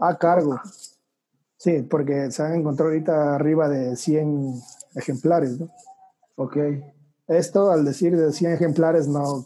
A 0.00 0.16
cargo. 0.16 0.60
Sí, 1.56 1.82
porque 1.82 2.30
se 2.30 2.44
han 2.44 2.54
encontrado 2.54 2.92
ahorita 2.92 3.34
arriba 3.34 3.68
de 3.68 3.96
100 3.96 4.54
ejemplares, 4.94 5.58
¿no? 5.58 5.68
Ok. 6.36 6.56
Esto, 7.26 7.72
al 7.72 7.84
decir 7.84 8.16
de 8.16 8.32
100 8.32 8.52
ejemplares, 8.52 9.08
no 9.08 9.44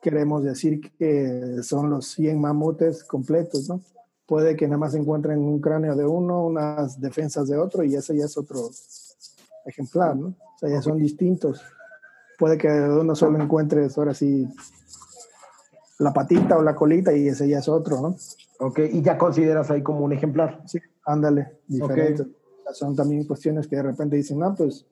queremos 0.00 0.42
decir 0.42 0.80
que 0.96 1.62
son 1.62 1.90
los 1.90 2.06
100 2.06 2.40
mamutes 2.40 3.04
completos, 3.04 3.68
¿no? 3.68 3.82
Puede 4.24 4.56
que 4.56 4.66
nada 4.66 4.78
más 4.78 4.94
encuentren 4.94 5.40
un 5.40 5.60
cráneo 5.60 5.94
de 5.94 6.06
uno, 6.06 6.46
unas 6.46 6.98
defensas 6.98 7.48
de 7.48 7.58
otro, 7.58 7.84
y 7.84 7.94
ese 7.96 8.16
ya 8.16 8.24
es 8.24 8.38
otro 8.38 8.70
ejemplar, 9.66 10.16
¿no? 10.16 10.28
O 10.28 10.58
sea, 10.58 10.70
ya 10.70 10.80
son 10.80 10.96
distintos. 10.96 11.60
Puede 12.38 12.56
que 12.56 12.68
uno 12.68 13.14
solo 13.14 13.38
encuentres 13.38 13.98
ahora 13.98 14.14
sí 14.14 14.48
la 16.00 16.12
patita 16.12 16.56
o 16.56 16.62
la 16.62 16.74
colita 16.74 17.14
y 17.14 17.28
ese 17.28 17.46
ya 17.46 17.58
es 17.58 17.68
otro, 17.68 18.00
¿no? 18.00 18.16
Ok, 18.58 18.80
y 18.90 19.02
ya 19.02 19.18
consideras 19.18 19.70
ahí 19.70 19.82
como 19.82 20.00
un 20.00 20.12
ejemplar. 20.12 20.62
Sí, 20.66 20.78
ándale, 21.04 21.58
diferente. 21.66 22.24
Son 22.72 22.96
también 22.96 23.24
cuestiones 23.24 23.66
que 23.66 23.76
de 23.76 23.82
repente 23.82 24.16
dicen, 24.16 24.42
ah, 24.42 24.54
pues 24.56 24.86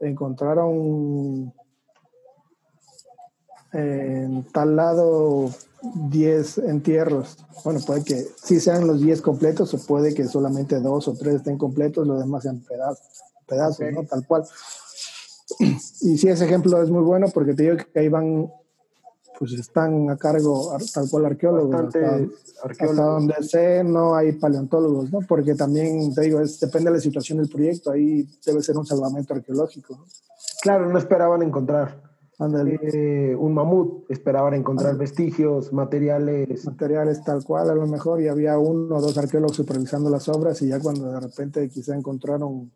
encontraron 0.00 1.52
en 3.72 4.42
tal 4.52 4.74
lado 4.74 5.50
10 6.10 6.58
entierros. 6.58 7.38
Bueno, 7.64 7.78
puede 7.86 8.02
que 8.02 8.26
sí 8.42 8.58
sean 8.58 8.88
los 8.88 9.00
10 9.00 9.22
completos 9.22 9.72
o 9.74 9.86
puede 9.86 10.14
que 10.14 10.24
solamente 10.24 10.80
dos 10.80 11.06
o 11.06 11.14
tres 11.14 11.36
estén 11.36 11.58
completos, 11.58 12.06
los 12.08 12.18
demás 12.18 12.42
sean 12.42 12.60
pedazos, 12.60 13.22
pedazos 13.46 13.86
¿no? 13.92 14.04
Tal 14.04 14.26
cual. 14.26 14.44
Y 16.02 16.16
sí, 16.16 16.28
ese 16.28 16.46
ejemplo 16.46 16.82
es 16.82 16.90
muy 16.90 17.02
bueno 17.02 17.26
porque 17.34 17.52
te 17.54 17.64
digo 17.64 17.76
que 17.76 18.00
ahí 18.00 18.08
van 18.08 18.50
pues 19.40 19.54
están 19.54 20.10
a 20.10 20.18
cargo 20.18 20.76
tal 20.92 21.08
cual 21.08 21.24
arqueólogos. 21.24 21.74
Hasta, 22.62 22.92
donde 22.92 23.34
sé 23.40 23.82
no 23.82 24.14
hay 24.14 24.32
paleontólogos, 24.32 25.10
¿no? 25.10 25.20
Porque 25.26 25.54
también, 25.54 26.14
te 26.14 26.20
digo, 26.20 26.40
es, 26.40 26.60
depende 26.60 26.90
de 26.90 26.96
la 26.98 27.00
situación 27.00 27.38
del 27.38 27.48
proyecto, 27.48 27.90
ahí 27.90 28.28
debe 28.44 28.62
ser 28.62 28.76
un 28.76 28.84
salvamento 28.84 29.32
arqueológico. 29.32 30.04
Claro, 30.60 30.90
no 30.90 30.98
esperaban 30.98 31.42
encontrar 31.42 32.02
eh, 32.82 33.34
un 33.34 33.54
mamut, 33.54 34.10
esperaban 34.10 34.52
encontrar 34.52 34.98
vestigios, 34.98 35.72
materiales. 35.72 36.66
Materiales 36.66 37.24
tal 37.24 37.42
cual, 37.42 37.70
a 37.70 37.74
lo 37.74 37.86
mejor, 37.86 38.20
y 38.20 38.28
había 38.28 38.58
uno 38.58 38.96
o 38.96 39.00
dos 39.00 39.16
arqueólogos 39.16 39.56
supervisando 39.56 40.10
las 40.10 40.28
obras 40.28 40.60
y 40.60 40.68
ya 40.68 40.78
cuando 40.80 41.12
de 41.12 41.18
repente 41.18 41.66
quizá 41.70 41.96
encontraron 41.96 42.70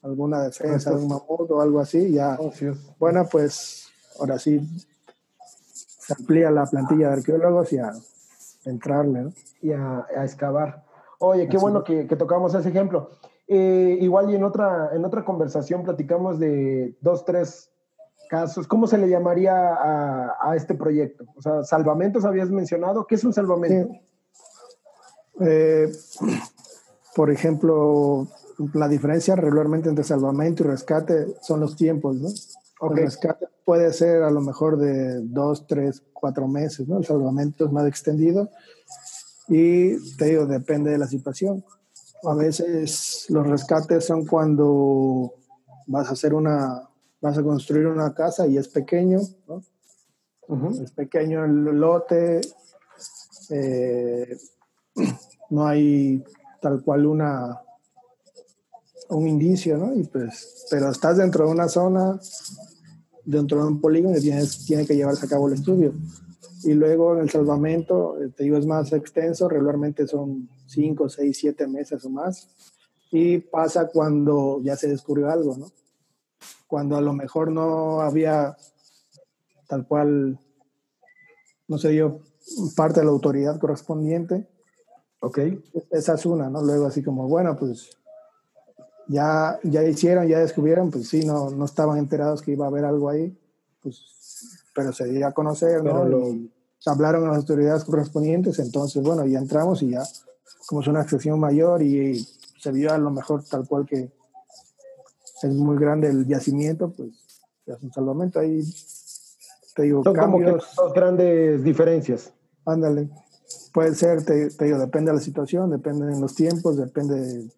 alguna 0.00 0.44
defensa 0.44 0.92
de 0.92 0.96
un 0.96 1.08
mamut 1.08 1.50
o 1.50 1.60
algo 1.60 1.78
así, 1.78 2.10
ya, 2.10 2.38
oh, 2.40 2.50
bueno, 2.98 3.28
pues 3.30 3.84
ahora 4.18 4.38
sí 4.38 4.66
amplía 6.14 6.50
la 6.50 6.66
plantilla 6.66 7.08
de 7.08 7.14
arqueólogos 7.14 7.72
y 7.72 7.78
a 7.78 7.92
entrarle, 8.64 9.32
Y 9.62 9.72
a, 9.72 10.06
excavar. 10.22 10.84
Oye, 11.18 11.48
qué 11.48 11.58
bueno 11.58 11.84
que, 11.84 12.04
tocamos 12.04 12.54
ese 12.54 12.68
ejemplo. 12.68 13.10
Eh, 13.48 13.98
igual 14.00 14.30
y 14.30 14.36
en 14.36 14.44
otra, 14.44 14.90
en 14.92 15.04
otra 15.04 15.24
conversación 15.24 15.82
platicamos 15.82 16.38
de 16.38 16.96
dos, 17.00 17.24
tres 17.24 17.70
casos. 18.28 18.66
¿Cómo 18.68 18.86
se 18.86 18.96
le 18.96 19.08
llamaría 19.08 19.52
a, 19.54 20.54
este 20.54 20.74
proyecto? 20.74 21.24
O 21.36 21.42
sea, 21.42 21.64
salvamentos 21.64 22.24
habías 22.24 22.48
mencionado. 22.48 23.06
¿Qué 23.06 23.16
es 23.16 23.24
un 23.24 23.32
salvamento? 23.32 23.92
Eh, 25.40 25.90
por 27.16 27.30
ejemplo, 27.30 28.28
la 28.74 28.88
diferencia 28.88 29.34
regularmente 29.36 29.88
entre 29.88 30.04
salvamento 30.04 30.62
y 30.62 30.66
rescate 30.66 31.34
son 31.42 31.60
los 31.60 31.76
tiempos, 31.76 32.16
¿no? 32.16 32.28
El 32.82 32.96
rescate 32.96 33.46
puede 33.64 33.92
ser 33.92 34.22
a 34.22 34.30
lo 34.30 34.40
mejor 34.40 34.78
de 34.78 35.20
dos, 35.22 35.66
tres, 35.66 36.02
cuatro 36.12 36.48
meses, 36.48 36.88
¿no? 36.88 36.98
El 36.98 37.04
salvamento 37.04 37.66
es 37.66 37.72
más 37.72 37.86
extendido 37.86 38.48
y 39.48 40.16
te 40.16 40.26
digo, 40.26 40.46
depende 40.46 40.90
de 40.90 40.98
la 40.98 41.06
situación. 41.06 41.64
A 42.24 42.34
veces 42.34 43.26
los 43.28 43.46
rescates 43.46 44.04
son 44.04 44.26
cuando 44.26 45.34
vas 45.86 46.08
a 46.08 46.12
hacer 46.12 46.34
una, 46.34 46.88
vas 47.20 47.36
a 47.36 47.42
construir 47.42 47.86
una 47.86 48.14
casa 48.14 48.46
y 48.46 48.56
es 48.56 48.68
pequeño, 48.68 49.20
¿no? 49.46 49.62
Es 50.82 50.90
pequeño 50.90 51.44
el 51.44 51.64
lote, 51.64 52.40
eh, 53.50 54.36
no 55.50 55.66
hay 55.66 56.24
tal 56.60 56.82
cual 56.82 57.06
una 57.06 57.60
un 59.10 59.26
indicio, 59.26 59.76
¿no? 59.76 59.94
Y 59.94 60.04
pues, 60.04 60.66
pero 60.70 60.90
estás 60.90 61.16
dentro 61.16 61.46
de 61.46 61.52
una 61.52 61.68
zona, 61.68 62.18
dentro 63.30 63.62
de 63.62 63.68
un 63.68 63.80
polígono 63.80 64.16
y 64.16 64.20
tienes, 64.20 64.64
tiene 64.66 64.86
que 64.86 64.96
llevarse 64.96 65.26
a 65.26 65.28
cabo 65.28 65.48
el 65.48 65.54
estudio. 65.54 65.94
Y 66.62 66.74
luego 66.74 67.14
en 67.14 67.22
el 67.22 67.30
salvamento, 67.30 68.20
eh, 68.20 68.28
te 68.36 68.44
digo, 68.44 68.58
es 68.58 68.66
más 68.66 68.92
extenso, 68.92 69.48
regularmente 69.48 70.06
son 70.06 70.48
5, 70.66 71.08
6, 71.08 71.38
7 71.38 71.66
meses 71.66 72.04
o 72.04 72.10
más. 72.10 72.48
Y 73.10 73.38
pasa 73.38 73.88
cuando 73.88 74.60
ya 74.62 74.76
se 74.76 74.88
descubrió 74.88 75.30
algo, 75.30 75.56
¿no? 75.56 75.72
Cuando 76.66 76.96
a 76.96 77.00
lo 77.00 77.12
mejor 77.12 77.50
no 77.50 78.00
había 78.00 78.56
tal 79.66 79.86
cual, 79.86 80.38
no 81.68 81.78
se 81.78 81.90
dio 81.90 82.20
parte 82.76 83.00
de 83.00 83.06
la 83.06 83.12
autoridad 83.12 83.58
correspondiente. 83.58 84.48
Ok. 85.20 85.38
Esa 85.90 86.14
es 86.14 86.26
una, 86.26 86.50
¿no? 86.50 86.62
Luego 86.62 86.86
así 86.86 87.02
como, 87.02 87.28
bueno, 87.28 87.56
pues 87.56 87.90
ya, 89.10 89.58
ya 89.64 89.82
hicieron, 89.82 90.28
ya 90.28 90.38
descubrieron, 90.38 90.90
pues 90.90 91.08
sí, 91.08 91.24
no, 91.24 91.50
no 91.50 91.64
estaban 91.64 91.98
enterados 91.98 92.42
que 92.42 92.52
iba 92.52 92.66
a 92.66 92.68
haber 92.68 92.84
algo 92.84 93.08
ahí, 93.08 93.36
pues, 93.82 94.62
pero 94.72 94.92
se 94.92 95.06
dio 95.06 95.26
a 95.26 95.32
conocer, 95.32 95.82
¿no? 95.82 96.04
hablaron 96.86 97.24
a 97.24 97.28
las 97.28 97.38
autoridades 97.38 97.84
correspondientes, 97.84 98.58
entonces, 98.60 99.02
bueno, 99.02 99.26
ya 99.26 99.40
entramos 99.40 99.82
y 99.82 99.90
ya, 99.90 100.02
como 100.66 100.80
es 100.80 100.86
una 100.86 101.02
excepción 101.02 101.40
mayor 101.40 101.82
y 101.82 102.24
se 102.58 102.70
vio 102.70 102.92
a 102.92 102.98
lo 102.98 103.10
mejor 103.10 103.44
tal 103.44 103.66
cual 103.66 103.84
que 103.84 104.12
es 105.42 105.52
muy 105.52 105.76
grande 105.76 106.08
el 106.08 106.26
yacimiento, 106.26 106.92
pues 106.92 107.10
es 107.66 107.82
un 107.82 107.92
salvamento. 107.92 108.38
Ahí 108.38 108.62
te 109.74 109.82
digo, 109.82 110.04
Son 110.04 110.14
como 110.14 110.38
que 110.38 110.52
dos 110.52 110.92
grandes 110.94 111.64
diferencias. 111.64 112.32
Ándale. 112.64 113.08
Puede 113.72 113.94
ser, 113.94 114.24
te, 114.24 114.48
digo, 114.64 114.78
depende 114.78 115.10
de 115.10 115.16
la 115.16 115.22
situación, 115.22 115.70
depende 115.70 116.06
de 116.06 116.20
los 116.20 116.34
tiempos, 116.34 116.76
depende 116.76 117.50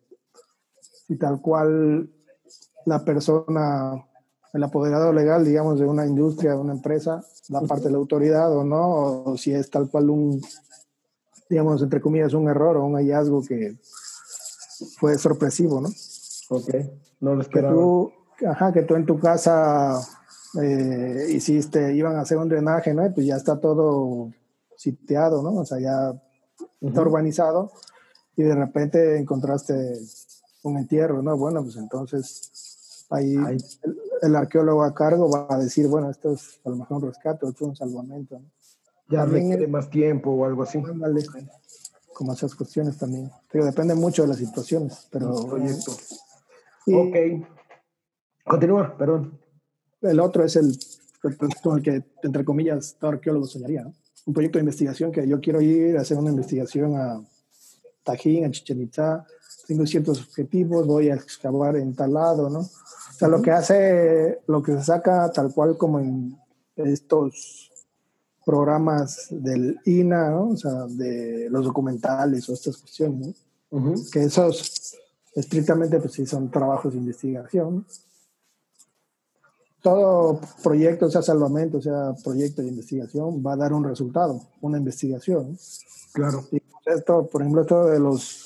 si 1.07 1.17
tal 1.17 1.41
cual 1.41 2.11
la 2.87 3.05
persona, 3.05 4.05
el 4.53 4.63
apoderado 4.63 5.13
legal, 5.13 5.45
digamos, 5.45 5.79
de 5.79 5.87
una 5.87 6.07
industria, 6.07 6.53
de 6.53 6.59
una 6.59 6.73
empresa, 6.73 7.25
la 7.49 7.61
parte 7.63 7.85
de 7.85 7.93
la 7.93 7.99
autoridad 7.99 8.55
o 8.57 8.65
no, 8.65 9.25
o 9.25 9.37
si 9.37 9.53
es 9.53 9.71
tal 9.71 9.89
cual 9.89 10.11
un, 10.11 10.41
digamos, 11.49 11.83
entre 11.83 12.01
comillas, 12.01 12.35
un 12.35 12.49
error 12.49 12.77
o 12.77 12.85
un 12.85 12.97
hallazgo 12.97 13.43
que 13.43 13.77
fue 14.99 15.17
sorpresivo, 15.19 15.81
¿no? 15.81 15.89
Ok, 16.51 16.75
no 17.21 17.35
lo 17.35 17.43
esperaba. 17.43 17.75
Que 17.75 17.81
tú, 17.81 18.13
ajá, 18.47 18.73
que 18.73 18.83
tú 18.83 18.95
en 18.95 19.07
tu 19.07 19.19
casa 19.19 20.01
eh, 20.61 21.27
hiciste, 21.31 21.95
iban 21.95 22.17
a 22.17 22.23
hacer 22.23 22.39
un 22.39 22.49
drenaje, 22.49 22.93
¿no? 22.93 23.11
Pues 23.13 23.27
ya 23.27 23.37
está 23.37 23.59
todo 23.59 24.31
sitiado, 24.77 25.43
¿no? 25.43 25.61
O 25.61 25.65
sea, 25.65 25.79
ya 25.79 26.13
está 26.81 27.01
urbanizado 27.01 27.71
y 28.37 28.43
de 28.43 28.55
repente 28.55 29.19
encontraste 29.19 29.95
un 30.63 30.79
entierro, 30.79 31.23
¿no? 31.23 31.37
Bueno, 31.37 31.63
pues 31.63 31.77
entonces 31.77 33.07
ahí 33.11 33.37
el, 34.23 34.37
arqueólogo 34.37 34.83
a 34.83 34.95
cargo 34.95 35.31
va 35.31 35.47
a 35.49 35.59
decir, 35.59 35.87
bueno, 35.89 36.11
esto 36.11 36.33
es 36.33 36.61
a 36.65 36.71
lo 36.71 36.77
mejor 36.77 36.99
un 36.99 37.09
rescate, 37.09 37.47
esto 37.47 37.65
es 37.65 37.69
un 37.71 37.77
salvamento, 37.77 38.39
¿no? 38.39 38.51
Ya 39.09 39.27
requiere 39.27 39.67
más 39.67 39.91
tiempo 39.91 40.31
o 40.31 40.45
algo 40.47 40.63
así. 40.63 40.83
como 42.15 42.33
esas 42.33 42.55
cuestiones 42.55 42.97
también. 42.97 43.31
Pero 43.51 43.67
depende 43.67 43.95
mucho 43.95 44.23
de 44.23 44.29
las 44.29 44.39
situaciones, 44.39 45.07
pero... 45.11 45.35
Proyecto. 45.47 45.93
ok. 46.87 47.47
Continúa, 48.45 48.97
perdón. 48.97 49.39
El 50.01 50.19
otro 50.19 50.45
es 50.45 50.57
el, 50.57 50.77
el 51.23 51.83
que, 51.83 52.03
entre 52.23 52.45
comillas, 52.45 52.97
todo 52.99 53.11
arqueólogo 53.11 53.47
soñaría, 53.47 53.83
¿no? 53.83 53.95
Un 54.25 54.35
proyecto 54.35 54.59
de 54.59 54.63
investigación 54.63 55.11
que 55.11 55.27
yo 55.27 55.41
quiero 55.41 55.61
ir 55.61 55.99
a 55.99 56.03
hacer 56.03 56.17
una 56.17 56.31
investigación 56.31 56.97
a 56.97 57.21
Tajín, 58.05 58.45
a 58.45 58.51
Chichen 58.51 58.83
Itza. 58.83 59.27
Tengo 59.67 59.87
ciertos 59.87 60.21
objetivos, 60.21 60.87
voy 60.87 61.11
a 61.11 61.15
excavar 61.15 61.77
en 61.77 61.95
tal 61.95 62.15
lado, 62.15 62.51
¿no? 62.51 62.61
O 62.61 63.15
sea, 63.17 63.29
lo 63.29 63.41
que 63.41 63.51
hace, 63.51 64.41
lo 64.47 64.63
que 64.63 64.73
se 64.77 64.85
saca 64.85 65.31
tal 65.33 65.53
cual 65.55 65.77
como 65.77 66.01
en 66.01 66.37
estos 66.77 67.71
programas 68.45 69.29
del 69.31 69.79
INA, 69.85 70.31
¿no? 70.31 70.49
o 70.51 70.57
sea, 70.57 70.87
de 70.89 71.49
los 71.51 71.65
documentales 71.65 72.49
o 72.49 72.55
estas 72.55 72.77
cuestiones, 72.77 73.37
¿no? 73.71 73.95
que 74.11 74.25
esos 74.25 74.97
estrictamente 75.35 75.99
pues 75.99 76.13
sí 76.13 76.27
son 76.27 76.51
trabajos 76.51 76.93
de 76.93 76.99
investigación. 76.99 77.87
Todo 79.81 80.41
proyecto, 80.63 81.11
sea 81.11 81.23
salvamento, 81.23 81.81
sea 81.81 82.15
proyecto 82.23 82.63
de 82.63 82.69
investigación, 82.69 83.43
va 83.45 83.55
a 83.55 83.57
dar 83.57 83.73
un 83.73 83.85
resultado, 83.85 84.41
una 84.61 84.79
investigación. 84.79 85.59
Claro. 86.13 86.45
Y 86.53 86.63
esto, 86.87 87.27
por 87.27 87.41
ejemplo, 87.41 87.63
esto 87.63 87.87
de 87.87 87.99
los 87.99 88.42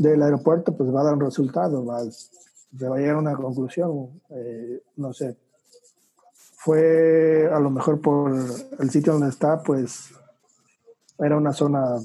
del 0.00 0.22
aeropuerto, 0.22 0.74
pues 0.74 0.92
va 0.94 1.02
a 1.02 1.04
dar 1.04 1.14
un 1.14 1.20
resultado, 1.20 1.84
va, 1.84 2.00
se 2.10 2.88
va 2.88 2.96
a 2.96 2.98
llegar 2.98 3.16
a 3.16 3.18
una 3.18 3.34
conclusión, 3.34 4.22
eh, 4.30 4.82
no 4.96 5.12
sé, 5.12 5.36
fue 6.56 7.50
a 7.52 7.58
lo 7.58 7.70
mejor 7.70 8.00
por 8.00 8.32
el 8.78 8.90
sitio 8.90 9.12
donde 9.12 9.28
está, 9.28 9.62
pues 9.62 10.10
era 11.18 11.36
una 11.36 11.52
zona 11.52 11.96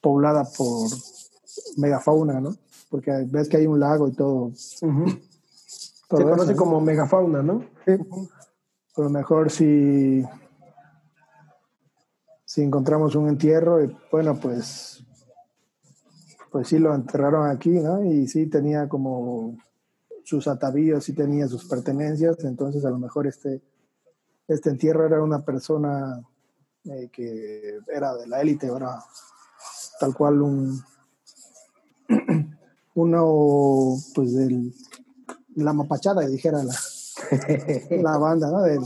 poblada 0.00 0.44
por 0.56 0.88
megafauna, 1.76 2.40
¿no? 2.40 2.54
Porque 2.88 3.10
ves 3.26 3.48
que 3.48 3.56
hay 3.56 3.66
un 3.66 3.80
lago 3.80 4.06
y 4.06 4.12
todo. 4.12 4.52
Se 4.54 4.86
conoce 6.08 6.54
como 6.54 6.80
megafauna, 6.80 7.42
¿no? 7.42 7.64
Sí. 7.84 7.92
A 8.96 9.00
lo 9.00 9.10
mejor 9.10 9.50
si, 9.50 10.24
si 12.44 12.62
encontramos 12.62 13.16
un 13.16 13.28
entierro, 13.28 13.82
y, 13.82 13.96
bueno, 14.12 14.38
pues, 14.40 15.04
pues 16.54 16.68
sí 16.68 16.78
lo 16.78 16.94
enterraron 16.94 17.50
aquí, 17.50 17.70
¿no? 17.70 18.04
Y 18.04 18.28
sí 18.28 18.46
tenía 18.46 18.88
como 18.88 19.56
sus 20.22 20.46
atavíos, 20.46 21.02
sí 21.02 21.12
tenía 21.12 21.48
sus 21.48 21.64
pertenencias, 21.64 22.44
entonces 22.44 22.84
a 22.84 22.90
lo 22.90 22.98
mejor 23.00 23.26
este 23.26 23.60
este 24.46 24.70
entierro 24.70 25.04
era 25.04 25.20
una 25.20 25.40
persona 25.40 26.22
eh, 26.84 27.08
que 27.12 27.80
era 27.92 28.14
de 28.14 28.28
la 28.28 28.40
élite, 28.40 28.68
era 28.68 29.02
tal 29.98 30.14
cual 30.14 30.42
un 30.42 30.80
uno 32.94 33.96
pues 34.14 34.32
del 34.36 34.72
la 35.56 35.72
mapachada 35.72 36.24
dijera 36.24 36.62
la, 36.62 36.74
la 38.00 38.16
banda 38.16 38.48
¿no? 38.52 38.62
Del, 38.62 38.78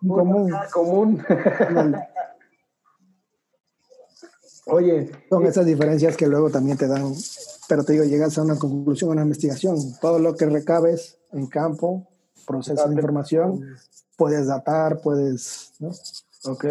común 0.00 0.50
común 0.72 1.22
oye 4.70 5.10
son 5.28 5.46
esas 5.46 5.66
diferencias 5.66 6.16
que 6.16 6.26
luego 6.26 6.50
también 6.50 6.76
te 6.76 6.86
dan 6.86 7.12
pero 7.68 7.84
te 7.84 7.92
digo 7.92 8.04
llegas 8.04 8.36
a 8.38 8.42
una 8.42 8.58
conclusión 8.58 9.10
a 9.10 9.12
una 9.14 9.22
investigación 9.22 9.76
todo 10.00 10.18
lo 10.18 10.34
que 10.34 10.46
recabes 10.46 11.18
en 11.32 11.46
campo 11.46 12.06
proceso 12.46 12.88
de 12.88 12.94
información 12.94 13.76
puedes 14.20 14.48
datar, 14.48 15.00
puedes, 15.00 15.72
¿no? 15.78 15.88
Ok. 16.44 16.66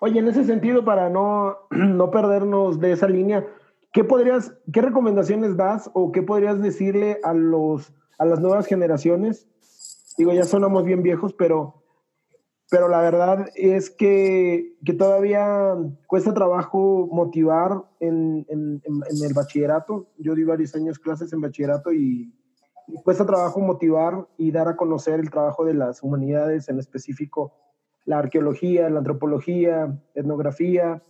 Oye, 0.00 0.18
en 0.18 0.28
ese 0.28 0.44
sentido, 0.44 0.82
para 0.82 1.10
no, 1.10 1.58
no 1.70 2.10
perdernos 2.10 2.80
de 2.80 2.92
esa 2.92 3.06
línea, 3.06 3.46
¿qué 3.92 4.02
podrías, 4.02 4.54
qué 4.72 4.80
recomendaciones 4.80 5.58
das 5.58 5.90
o 5.92 6.10
qué 6.10 6.22
podrías 6.22 6.62
decirle 6.62 7.20
a 7.22 7.34
los, 7.34 7.92
a 8.18 8.24
las 8.24 8.40
nuevas 8.40 8.64
generaciones? 8.64 9.46
Digo, 10.16 10.32
ya 10.32 10.44
sonamos 10.44 10.84
bien 10.84 11.02
viejos, 11.02 11.34
pero, 11.34 11.82
pero 12.70 12.88
la 12.88 13.00
verdad 13.00 13.46
es 13.54 13.90
que, 13.90 14.76
que 14.84 14.94
todavía 14.94 15.74
cuesta 16.06 16.32
trabajo 16.32 17.08
motivar 17.12 17.82
en, 18.00 18.46
en, 18.48 18.80
el 18.84 19.34
bachillerato. 19.34 20.08
Yo 20.18 20.34
di 20.34 20.44
varios 20.44 20.74
años 20.74 20.98
clases 20.98 21.32
en 21.32 21.40
bachillerato 21.40 21.92
y, 21.92 22.32
cuesta 23.02 23.24
trabajo 23.26 23.60
motivar 23.60 24.26
y 24.36 24.50
dar 24.50 24.68
a 24.68 24.76
conocer 24.76 25.20
el 25.20 25.30
trabajo 25.30 25.64
de 25.64 25.74
las 25.74 26.02
humanidades, 26.02 26.68
en 26.68 26.78
específico 26.78 27.54
la 28.04 28.18
arqueología, 28.18 28.90
la 28.90 28.98
antropología, 28.98 29.98
etnografía, 30.14 31.02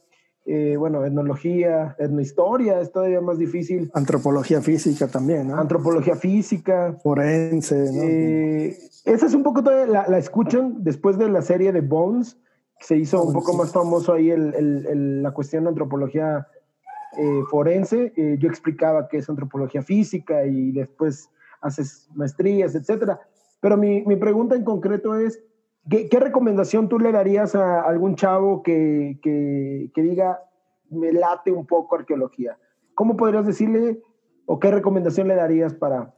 eh, 0.47 0.77
bueno, 0.77 1.05
etnología, 1.07 1.97
etnohistoria, 1.99 2.79
es 2.81 2.93
todavía 2.93 3.23
más 3.23 3.39
difícil. 3.39 3.91
Antropología 3.95 4.61
física 4.61 5.09
también, 5.09 5.49
¿no? 5.49 5.57
Antropología 5.57 6.17
física. 6.17 6.99
Forense, 7.03 7.77
¿no? 7.77 8.03
Eh, 8.03 8.77
esa 9.07 9.27
es 9.27 9.35
un 9.35 9.43
poco, 9.43 9.63
todavía, 9.63 10.05
la, 10.07 10.19
escuchan 10.19 10.85
después 10.85 11.17
de 11.17 11.31
la 11.31 11.41
serie 11.41 11.73
de 11.73 11.81
Bones, 11.81 12.37
que 12.79 12.85
se 12.85 12.97
hizo 12.99 13.23
un 13.23 13.33
poco 13.33 13.57
más 13.57 13.73
famoso 13.73 14.13
ahí 14.13 14.31
el, 14.31 14.55
el, 14.55 15.23
la 15.23 15.31
cuestión 15.31 15.65
de 15.65 15.71
antropología 15.71 16.47
eh, 17.17 17.41
forense. 17.51 18.13
yo 18.39 18.49
explicaba 18.49 19.09
qué 19.09 19.19
es 19.19 19.29
antropología 19.31 19.83
física 19.83 20.45
y 20.45 20.73
después 20.73 21.31
haces 21.63 22.09
maestrías, 22.15 22.75
etcétera. 22.75 23.19
Pero 23.61 23.79
mi, 23.79 24.03
mi, 24.03 24.17
pregunta 24.17 24.57
en 24.57 24.65
concreto 24.65 25.17
es, 25.17 25.43
¿qué, 25.89 26.09
¿qué, 26.09 26.21
recomendación 26.21 26.89
tú 26.89 26.99
le 26.99 27.13
darías 27.13 27.55
a 27.55 27.83
algún 27.83 28.17
chavo 28.17 28.63
que, 28.63 29.19
que, 29.23 29.91
que, 29.95 30.03
diga, 30.03 30.43
me 30.91 31.13
late 31.13 31.51
un 31.51 31.67
poco 31.67 31.97
arqueología? 31.97 32.59
¿Cómo 32.95 33.17
podrías 33.17 33.47
decirle 33.47 34.03
o 34.47 34.59
qué 34.59 34.71
recomendación 34.71 35.29
le 35.29 35.35
darías 35.35 35.75
para, 35.75 36.15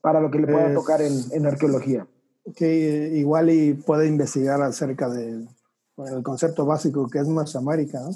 para 0.00 0.20
lo 0.20 0.30
que 0.30 0.38
le 0.38 0.46
pueda 0.46 0.64
pues, 0.64 0.74
tocar 0.74 1.02
en, 1.02 1.12
en, 1.32 1.46
arqueología? 1.46 2.06
Que 2.56 3.12
igual 3.14 3.50
y 3.50 3.74
puede 3.74 4.06
investigar 4.08 4.60
acerca 4.62 5.08
del 5.08 5.48
el 5.98 6.22
concepto 6.22 6.64
básico 6.64 7.08
que 7.08 7.18
es 7.18 7.28
Mesoamérica, 7.28 8.00
¿no? 8.00 8.10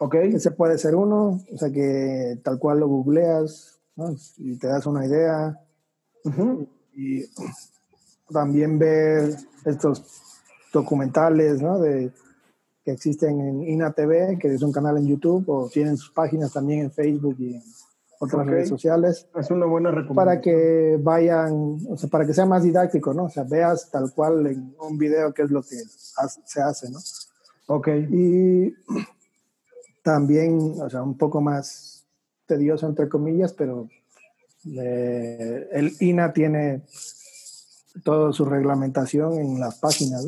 Ok. 0.00 0.14
Ese 0.14 0.52
puede 0.52 0.78
ser 0.78 0.94
uno, 0.94 1.40
o 1.52 1.58
sea 1.58 1.70
que 1.70 2.38
tal 2.44 2.58
cual 2.58 2.80
lo 2.80 2.88
googleas 2.88 3.80
¿no? 3.96 4.14
y 4.36 4.56
te 4.58 4.68
das 4.68 4.86
una 4.86 5.04
idea 5.04 5.58
y 6.94 7.24
también 8.30 8.78
ver 8.78 9.36
estos 9.64 10.04
documentales 10.72 11.60
¿no? 11.62 11.78
de, 11.78 12.12
que 12.84 12.92
existen 12.92 13.40
en 13.40 13.62
INATV, 13.62 14.38
que 14.38 14.54
es 14.54 14.62
un 14.62 14.72
canal 14.72 14.96
en 14.98 15.06
YouTube, 15.06 15.44
o 15.48 15.68
tienen 15.68 15.96
sus 15.96 16.10
páginas 16.10 16.52
también 16.52 16.80
en 16.80 16.90
Facebook 16.90 17.36
y 17.38 17.56
en 17.56 17.62
otras 18.20 18.46
redes 18.46 18.68
sociales. 18.68 19.28
Es 19.38 19.50
una 19.50 19.66
buena 19.66 19.90
recomendación. 19.90 20.14
Para 20.14 20.40
que 20.40 20.98
vayan, 21.00 21.78
o 21.88 21.96
sea, 21.96 22.08
para 22.08 22.26
que 22.26 22.34
sea 22.34 22.46
más 22.46 22.62
didáctico, 22.62 23.14
¿no? 23.14 23.24
O 23.24 23.28
sea, 23.28 23.44
veas 23.44 23.90
tal 23.90 24.12
cual 24.14 24.46
en 24.46 24.74
un 24.80 24.98
video 24.98 25.32
qué 25.32 25.42
es 25.42 25.50
lo 25.50 25.62
que 25.62 25.76
se 26.44 26.60
hace, 26.60 26.90
¿no? 26.90 26.98
Ok. 27.66 27.88
Y 28.10 28.74
también, 30.02 30.74
o 30.80 30.88
sea, 30.88 31.02
un 31.02 31.16
poco 31.16 31.40
más 31.40 32.06
tedioso, 32.46 32.86
entre 32.86 33.08
comillas, 33.08 33.52
pero 33.52 33.88
el 34.64 35.92
INA 36.00 36.32
tiene 36.32 36.82
toda 38.04 38.32
su 38.32 38.44
reglamentación 38.44 39.34
en 39.34 39.60
las 39.60 39.78
páginas. 39.78 40.26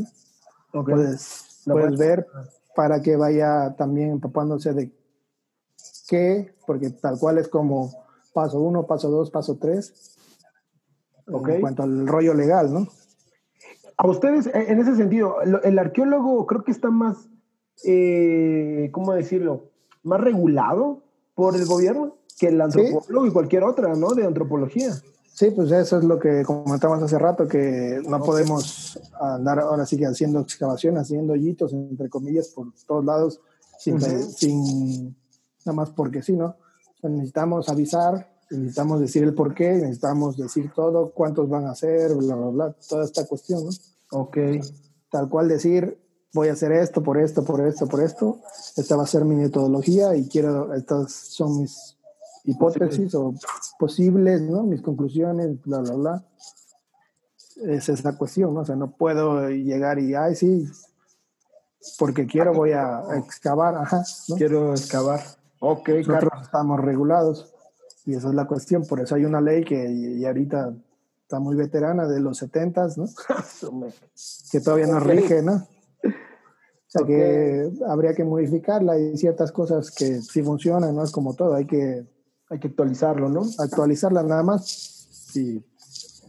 Puedes, 0.73 1.63
puedes 1.65 1.99
ver 1.99 2.27
para 2.75 3.03
que 3.03 3.17
vaya 3.17 3.75
también 3.77 4.11
empapándose 4.11 4.73
de 4.73 4.93
qué, 6.09 6.55
porque 6.67 6.91
tal 6.91 7.19
cual 7.19 7.39
es 7.39 7.49
como 7.49 7.93
paso 8.33 8.61
uno, 8.61 8.87
paso 8.87 9.11
dos, 9.11 9.31
paso 9.31 9.59
tres. 9.61 10.17
en 11.27 11.61
cuanto 11.61 11.83
al 11.83 12.07
rollo 12.07 12.35
legal, 12.35 12.73
¿no? 12.73 12.89
A 13.97 14.07
ustedes, 14.07 14.47
en 14.55 14.81
ese 14.81 14.97
sentido, 14.97 15.37
el 15.43 15.79
arqueólogo 15.79 16.47
creo 16.47 16.65
que 16.65 16.73
está 16.73 16.91
más, 16.91 17.29
eh, 17.85 18.89
¿cómo 18.93 19.13
decirlo? 19.13 19.71
Más 20.03 20.21
regulado 20.21 21.03
por 21.35 21.55
el 21.55 21.67
gobierno 21.67 22.17
que 22.39 22.49
el 22.49 22.61
antropólogo 22.61 23.27
y 23.27 23.31
cualquier 23.31 23.65
otra, 23.65 23.95
¿no? 23.95 24.15
De 24.15 24.25
antropología. 24.25 24.95
Sí, 25.41 25.51
pues 25.53 25.73
eso 25.73 25.97
es 25.97 26.05
lo 26.05 26.19
que 26.19 26.43
comentábamos 26.45 27.03
hace 27.03 27.19
rato, 27.19 27.49
que 27.49 27.99
no 28.07 28.23
podemos 28.23 29.01
andar 29.19 29.59
ahora 29.61 29.87
sí 29.87 29.97
que 29.97 30.05
haciendo 30.05 30.41
excavaciones, 30.41 31.05
haciendo 31.05 31.33
hoyitos, 31.33 31.73
entre 31.73 32.11
comillas, 32.11 32.49
por 32.49 32.67
todos 32.87 33.03
lados, 33.07 33.41
sin, 33.79 33.99
sin 34.03 35.17
nada 35.65 35.77
más 35.77 35.89
porque 35.93 36.21
sí, 36.21 36.37
¿no? 36.37 36.57
necesitamos 37.03 37.71
avisar, 37.71 38.31
necesitamos 38.51 39.01
decir 39.01 39.23
el 39.23 39.33
por 39.33 39.55
qué, 39.55 39.71
necesitamos 39.77 40.37
decir 40.37 40.73
todo, 40.75 41.11
cuántos 41.13 41.49
van 41.49 41.69
a 41.69 41.75
ser, 41.75 42.15
bla, 42.17 42.35
bla, 42.35 42.49
bla, 42.49 42.77
toda 42.87 43.07
esta 43.07 43.27
cuestión, 43.27 43.65
¿no? 43.65 43.71
Ok. 44.11 44.37
Tal 45.11 45.31
cual 45.31 45.49
decir, 45.49 45.99
voy 46.35 46.49
a 46.49 46.53
hacer 46.53 46.71
esto, 46.73 47.03
por 47.03 47.17
esto, 47.17 47.45
por 47.45 47.67
esto, 47.67 47.87
por 47.87 48.03
esto, 48.03 48.41
esta 48.77 48.95
va 48.95 49.05
a 49.05 49.07
ser 49.07 49.25
mi 49.25 49.37
metodología 49.37 50.15
y 50.17 50.29
quiero, 50.29 50.75
estas 50.75 51.11
son 51.11 51.63
mis 51.63 51.97
hipótesis 52.45 53.15
o 53.15 53.35
posibles, 53.79 54.41
¿no? 54.43 54.63
Mis 54.63 54.83
conclusiones, 54.83 55.61
bla, 55.63 55.79
bla, 55.79 55.95
bla. 55.95 56.25
Esa 57.67 57.93
es 57.93 58.05
la 58.05 58.17
cuestión, 58.17 58.55
¿no? 58.55 58.61
O 58.61 58.65
sea, 58.65 58.77
no 58.77 58.93
puedo 58.93 59.49
llegar 59.51 59.99
y, 59.99 60.15
ay, 60.15 60.35
sí, 60.35 60.67
porque 61.99 62.27
quiero 62.27 62.55
voy 62.55 62.73
a 62.73 63.03
excavar, 63.17 63.75
ajá, 63.77 64.03
¿no? 64.29 64.37
Quiero 64.37 64.73
excavar. 64.73 65.21
Ok, 65.61 65.89
Nosotros 66.07 66.43
estamos 66.43 66.81
regulados 66.81 67.53
y 68.07 68.15
esa 68.15 68.29
es 68.29 68.35
la 68.35 68.47
cuestión. 68.47 68.87
Por 68.87 69.01
eso 69.01 69.15
hay 69.15 69.25
una 69.25 69.41
ley 69.41 69.65
que 69.65 69.91
y 69.91 70.25
ahorita 70.25 70.75
está 71.23 71.39
muy 71.39 71.55
veterana 71.55 72.09
de 72.09 72.21
los 72.21 72.39
70, 72.39 72.89
¿no? 72.97 73.07
que 74.51 74.61
todavía 74.61 74.87
no 74.87 75.01
rige, 75.01 75.43
¿no? 75.43 75.67
O 76.03 76.93
sea 76.93 77.07
que 77.07 77.71
habría 77.87 78.15
que 78.15 78.25
modificarla 78.25 78.99
y 78.99 79.17
ciertas 79.17 79.53
cosas 79.53 79.93
que 79.93 80.21
sí 80.23 80.43
funcionan, 80.43 80.97
¿no? 80.97 81.05
Es 81.05 81.13
como 81.13 81.35
todo, 81.35 81.55
hay 81.55 81.67
que, 81.67 82.05
hay 82.51 82.59
que 82.59 82.69
actualizarlo, 82.69 83.29
¿no? 83.29 83.43
Actualizarla 83.59 84.23
nada 84.23 84.43
más 84.43 85.31
y, 85.35 85.65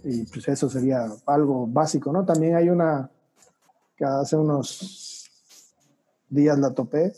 y 0.03 0.23
pues 0.25 0.47
eso 0.47 0.69
sería 0.69 1.11
algo 1.25 1.67
básico, 1.67 2.13
¿no? 2.13 2.23
También 2.23 2.55
hay 2.55 2.69
una 2.69 3.09
que 3.97 4.05
hace 4.05 4.37
unos 4.37 5.29
días 6.29 6.57
la 6.57 6.73
topé, 6.73 7.13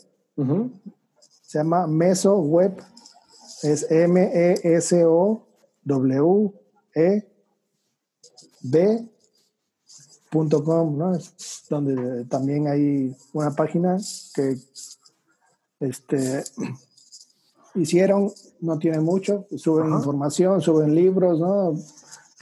se 1.42 1.58
llama 1.58 1.86
Meso 1.86 2.36
Web, 2.38 2.82
es 3.62 3.90
M-E-S-O-W-E-B.com, 3.90 4.98
¿no? 10.98 11.14
Es 11.14 11.64
donde 11.70 12.24
también 12.24 12.66
hay 12.66 13.16
una 13.32 13.52
página 13.52 13.96
que 14.34 14.58
este, 15.80 16.42
hicieron, 17.74 18.32
no 18.60 18.78
tiene 18.78 19.00
mucho, 19.00 19.46
suben 19.56 19.92
información, 19.92 20.60
suben 20.60 20.94
libros, 20.94 21.40
¿no? 21.40 21.74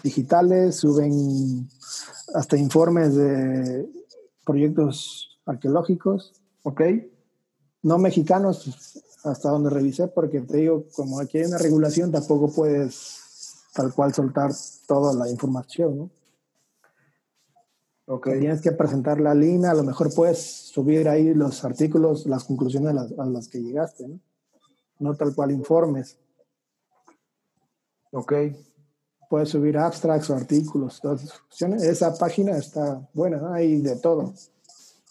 Digitales, 0.03 0.77
suben 0.77 1.69
hasta 2.35 2.57
informes 2.57 3.15
de 3.15 3.89
proyectos 4.45 5.39
arqueológicos. 5.47 6.33
Ok 6.65 6.83
no 7.83 7.99
mexicanos, 7.99 9.03
hasta 9.25 9.51
donde 9.51 9.71
revisé, 9.71 10.09
porque 10.09 10.41
te 10.41 10.59
digo, 10.59 10.87
como 10.95 11.21
aquí 11.21 11.39
hay 11.39 11.45
una 11.45 11.59
regulación, 11.59 12.11
tampoco 12.11 12.53
puedes 12.53 13.19
tal 13.75 13.93
cual 13.93 14.15
soltar 14.15 14.53
toda 14.87 15.13
la 15.15 15.31
información, 15.31 15.99
¿no? 15.99 16.11
Okay. 18.05 18.41
Tienes 18.41 18.61
que 18.61 18.73
presentar 18.73 19.21
la 19.21 19.33
línea, 19.33 19.71
a 19.71 19.75
lo 19.75 19.85
mejor 19.85 20.13
puedes 20.13 20.39
subir 20.39 21.09
ahí 21.09 21.35
los 21.35 21.65
artículos, 21.65 22.27
las 22.27 22.45
conclusiones 22.45 22.91
a 22.91 22.95
las, 22.95 23.19
a 23.19 23.25
las 23.27 23.49
que 23.49 23.63
llegaste, 23.63 24.09
¿no? 24.09 24.19
No 25.03 25.15
tal 25.15 25.35
cual 25.35 25.51
informes. 25.51 26.17
Ok. 28.13 28.33
Puedes 29.29 29.49
subir 29.49 29.77
abstracts 29.77 30.31
o 30.31 30.37
artículos. 30.37 31.01
Esa 31.81 32.15
página 32.17 32.57
está 32.57 33.09
buena, 33.13 33.39
¿no? 33.39 33.53
Hay 33.53 33.81
de 33.81 33.97
todo 33.97 34.33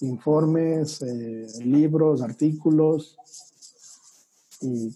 informes, 0.01 1.01
eh, 1.01 1.47
libros, 1.63 2.21
artículos. 2.21 3.17
Y, 4.61 4.95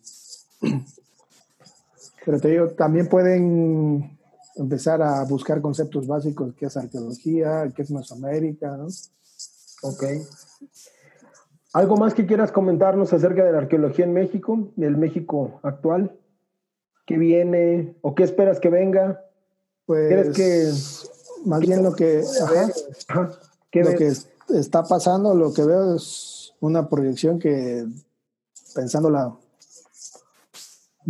pero 2.26 2.40
te 2.40 2.50
digo, 2.50 2.70
también 2.70 3.08
pueden 3.08 4.18
empezar 4.56 5.02
a 5.02 5.24
buscar 5.26 5.62
conceptos 5.62 6.08
básicos, 6.08 6.54
qué 6.56 6.68
es 6.68 6.78
arqueología, 6.78 7.72
qué 7.76 7.82
es 7.82 7.92
Mesoamérica, 7.92 8.78
¿no? 8.78 8.88
Ok. 9.84 10.04
¿Algo 11.76 11.98
más 11.98 12.14
que 12.14 12.26
quieras 12.26 12.54
comentarnos 12.54 13.12
acerca 13.12 13.44
de 13.44 13.52
la 13.52 13.58
arqueología 13.58 14.06
en 14.06 14.14
México, 14.14 14.70
del 14.78 14.96
México 14.96 15.60
actual? 15.62 16.18
¿Qué 17.06 17.18
viene 17.18 17.98
o 18.02 18.16
qué 18.16 18.24
esperas 18.24 18.62
que 18.62 18.70
venga? 18.70 19.22
Pues, 19.86 20.34
que 20.34 20.72
más 21.44 21.60
bien 21.60 21.84
lo 21.84 21.94
que, 21.94 22.24
¿qué 23.72 23.84
lo 23.84 23.92
que 23.98 24.14
está 24.58 24.84
pasando, 24.86 25.36
lo 25.36 25.54
que 25.54 25.66
veo 25.66 25.96
es 25.96 26.54
una 26.62 26.88
proyección 26.88 27.40
que, 27.40 27.86
pensándola, 28.74 29.36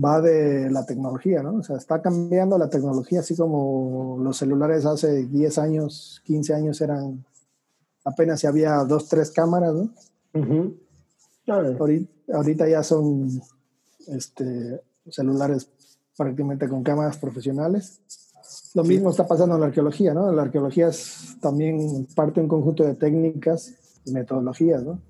va 0.04 0.20
de 0.20 0.72
la 0.72 0.84
tecnología, 0.84 1.44
¿no? 1.44 1.58
O 1.58 1.64
sea, 1.64 1.76
está 1.78 2.02
cambiando 2.02 2.58
la 2.58 2.72
tecnología, 2.72 3.20
así 3.20 3.36
como 3.36 4.18
los 4.20 4.36
celulares 4.36 4.84
hace 4.88 5.28
10 5.28 5.60
años, 5.60 6.24
15 6.26 6.56
años 6.56 6.82
eran, 6.82 7.24
apenas 8.04 8.40
si 8.40 8.48
había 8.48 8.78
dos, 8.78 9.08
tres 9.08 9.30
cámaras, 9.30 9.76
¿no? 9.76 9.92
Ahorita, 12.34 12.68
ya 12.68 12.84
son 12.84 13.42
este, 14.08 14.82
celulares 15.10 15.70
prácticamente 16.18 16.68
con 16.68 16.84
cámaras 16.84 17.18
profesionales. 17.18 18.02
Lo 18.74 18.84
mismo 18.84 19.10
está 19.10 19.28
pasando 19.28 19.56
en 19.56 19.62
la 19.62 19.68
arqueología, 19.68 20.14
¿no? 20.14 20.32
La 20.32 20.44
arqueología 20.44 20.90
es 20.90 21.38
también 21.42 22.08
parte 22.16 22.40
de 22.40 22.44
un 22.44 22.50
conjunto 22.50 22.84
de 22.84 22.96
técnicas 22.96 23.74
y 24.06 24.12
metodologías, 24.12 24.84
¿no? 24.84 25.02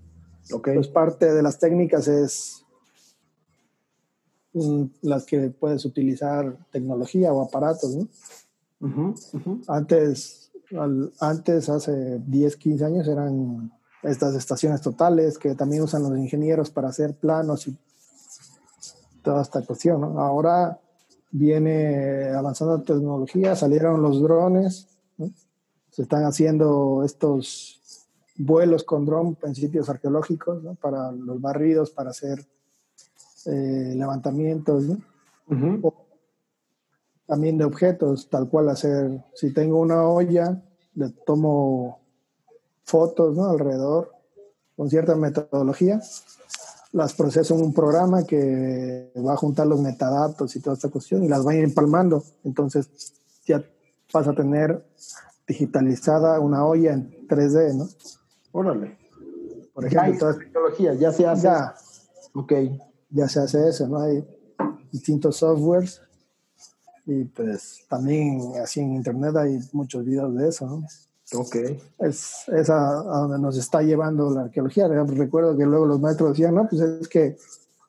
Okay. 0.52 0.76
Pues 0.76 0.88
parte 0.88 1.34
de 1.34 1.42
las 1.42 1.58
técnicas 1.58 2.08
es 2.08 2.64
mm, 4.54 4.84
las 5.02 5.26
que 5.26 5.50
puedes 5.50 5.84
utilizar 5.86 6.58
tecnología 6.72 7.34
o 7.34 7.42
aparatos, 7.42 7.96
¿no? 7.96 8.08
Antes, 9.68 10.52
antes, 11.20 11.70
hace 11.70 12.20
10, 12.20 12.56
15 12.56 12.86
años, 12.86 13.08
eran 13.08 13.72
estas 14.06 14.36
estaciones 14.36 14.82
totales 14.82 15.38
que 15.38 15.56
también 15.56 15.84
usan 15.84 16.04
los 16.04 16.18
ingenieros 16.18 16.70
para 16.70 16.90
hacer 16.90 17.16
planos 17.16 17.68
y 17.68 17.78
toda 19.24 19.42
esta 19.42 19.62
cuestión, 19.62 20.02
¿no? 20.02 20.22
Ahora 20.22 20.80
viene 21.32 22.30
avanzando 22.30 22.78
la 22.78 22.84
tecnología, 22.84 23.56
salieron 23.56 24.02
los 24.02 24.22
drones, 24.22 24.88
se 25.90 26.04
están 26.04 26.24
haciendo 26.24 27.04
estos 27.04 27.82
vuelos 28.38 28.84
con 28.84 29.06
dron 29.06 29.38
en 29.44 29.56
sitios 29.56 29.90
arqueológicos 29.90 30.62
para 30.80 31.12
los 31.12 31.42
barridos, 31.42 31.92
para 31.92 32.12
hacer 32.12 32.46
eh, 33.46 33.94
levantamientos, 33.96 34.86
también 37.26 37.58
de 37.58 37.66
objetos, 37.66 38.30
tal 38.30 38.50
cual 38.50 38.70
hacer, 38.70 39.24
si 39.34 39.52
tengo 39.54 39.80
una 39.80 40.04
olla, 40.04 40.62
le 40.94 41.10
tomo 41.26 42.05
fotos 42.86 43.38
alrededor 43.38 44.12
con 44.76 44.90
cierta 44.90 45.16
metodología 45.16 46.02
las 46.96 47.14
proceso 47.14 47.56
en 47.56 47.62
un 47.62 47.74
programa 47.74 48.24
que 48.24 49.12
va 49.18 49.34
a 49.34 49.38
juntar 49.38 49.68
los 49.68 49.82
metadatos 49.82 50.56
y 50.56 50.62
toda 50.62 50.76
esta 50.76 50.88
cuestión 50.88 51.26
y 51.26 51.28
las 51.28 51.46
va 51.46 51.52
a 51.52 51.56
ir 51.56 51.66
empalmando. 51.66 52.24
Entonces 52.46 52.88
ya 53.46 53.62
vas 54.14 54.26
a 54.30 54.34
tener 54.34 54.82
digitalizada 55.46 56.40
una 56.40 56.66
olla 56.66 56.94
en 56.94 57.28
3D, 57.28 57.76
¿no? 57.76 57.90
Órale. 58.54 58.98
Por 59.74 59.86
ejemplo, 59.86 60.20
toda 60.20 60.38
tecnología, 60.38 60.94
ya 60.94 61.12
se 61.12 61.28
hace. 61.28 61.44
Ya. 61.44 61.76
Ok. 62.34 62.54
Ya 63.10 63.28
se 63.28 63.42
hace 63.42 63.68
eso, 63.68 63.90
¿no? 63.90 64.00
Hay 64.00 64.26
distintos 64.90 65.36
softwares 65.36 66.02
y 67.06 67.26
pues 67.26 67.82
también 67.90 68.54
así 68.64 68.80
en 68.80 68.96
internet 68.96 69.36
hay 69.36 69.60
muchos 69.74 70.06
videos 70.06 70.34
de 70.34 70.48
eso, 70.48 70.66
¿no? 70.66 70.88
Ok. 71.34 71.56
Es, 72.00 72.48
es 72.50 72.70
a, 72.70 72.78
donde 73.04 73.40
nos 73.40 73.58
está 73.58 73.82
llevando 73.82 74.30
la 74.30 74.42
arqueología. 74.42 74.88
Recuerdo 74.88 75.58
que 75.58 75.66
luego 75.66 75.86
los 75.86 76.00
maestros 76.00 76.32
decían, 76.32 76.56
no, 76.56 76.68
pues 76.70 76.82
es 76.82 77.08
que, 77.08 77.38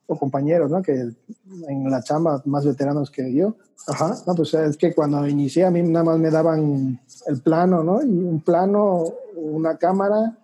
o 0.06 0.18
compañeros, 0.18 0.70
¿no? 0.70 0.82
Que 0.82 0.94
en 0.94 1.90
la 1.90 2.02
chamba 2.02 2.40
más 2.46 2.64
veteranos 2.64 3.10
que 3.10 3.32
yo, 3.34 3.56
ajá, 3.88 4.16
no, 4.26 4.34
pues 4.34 4.54
es 4.54 4.76
que 4.76 4.94
cuando 4.94 5.26
inicié 5.26 5.64
a 5.64 5.70
mí 5.70 5.82
nada 5.82 6.04
más 6.04 6.18
me 6.18 6.30
daban 6.30 7.00
el 7.26 7.42
plano, 7.42 7.82
¿no? 7.82 8.02
Y 8.02 8.08
un 8.08 8.40
plano, 8.40 9.04
una 9.36 9.76
cámara 9.76 10.38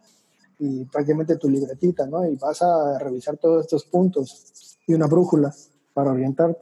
y 0.58 0.84
prácticamente 0.84 1.36
tu 1.36 1.48
libretita, 1.48 2.06
¿no? 2.06 2.26
Y 2.26 2.36
vas 2.36 2.60
a 2.62 2.98
revisar 2.98 3.36
todos 3.38 3.64
estos 3.64 3.84
puntos 3.84 4.78
y 4.86 4.94
una 4.94 5.06
brújula 5.06 5.54
para 5.94 6.10
orientarte. 6.10 6.60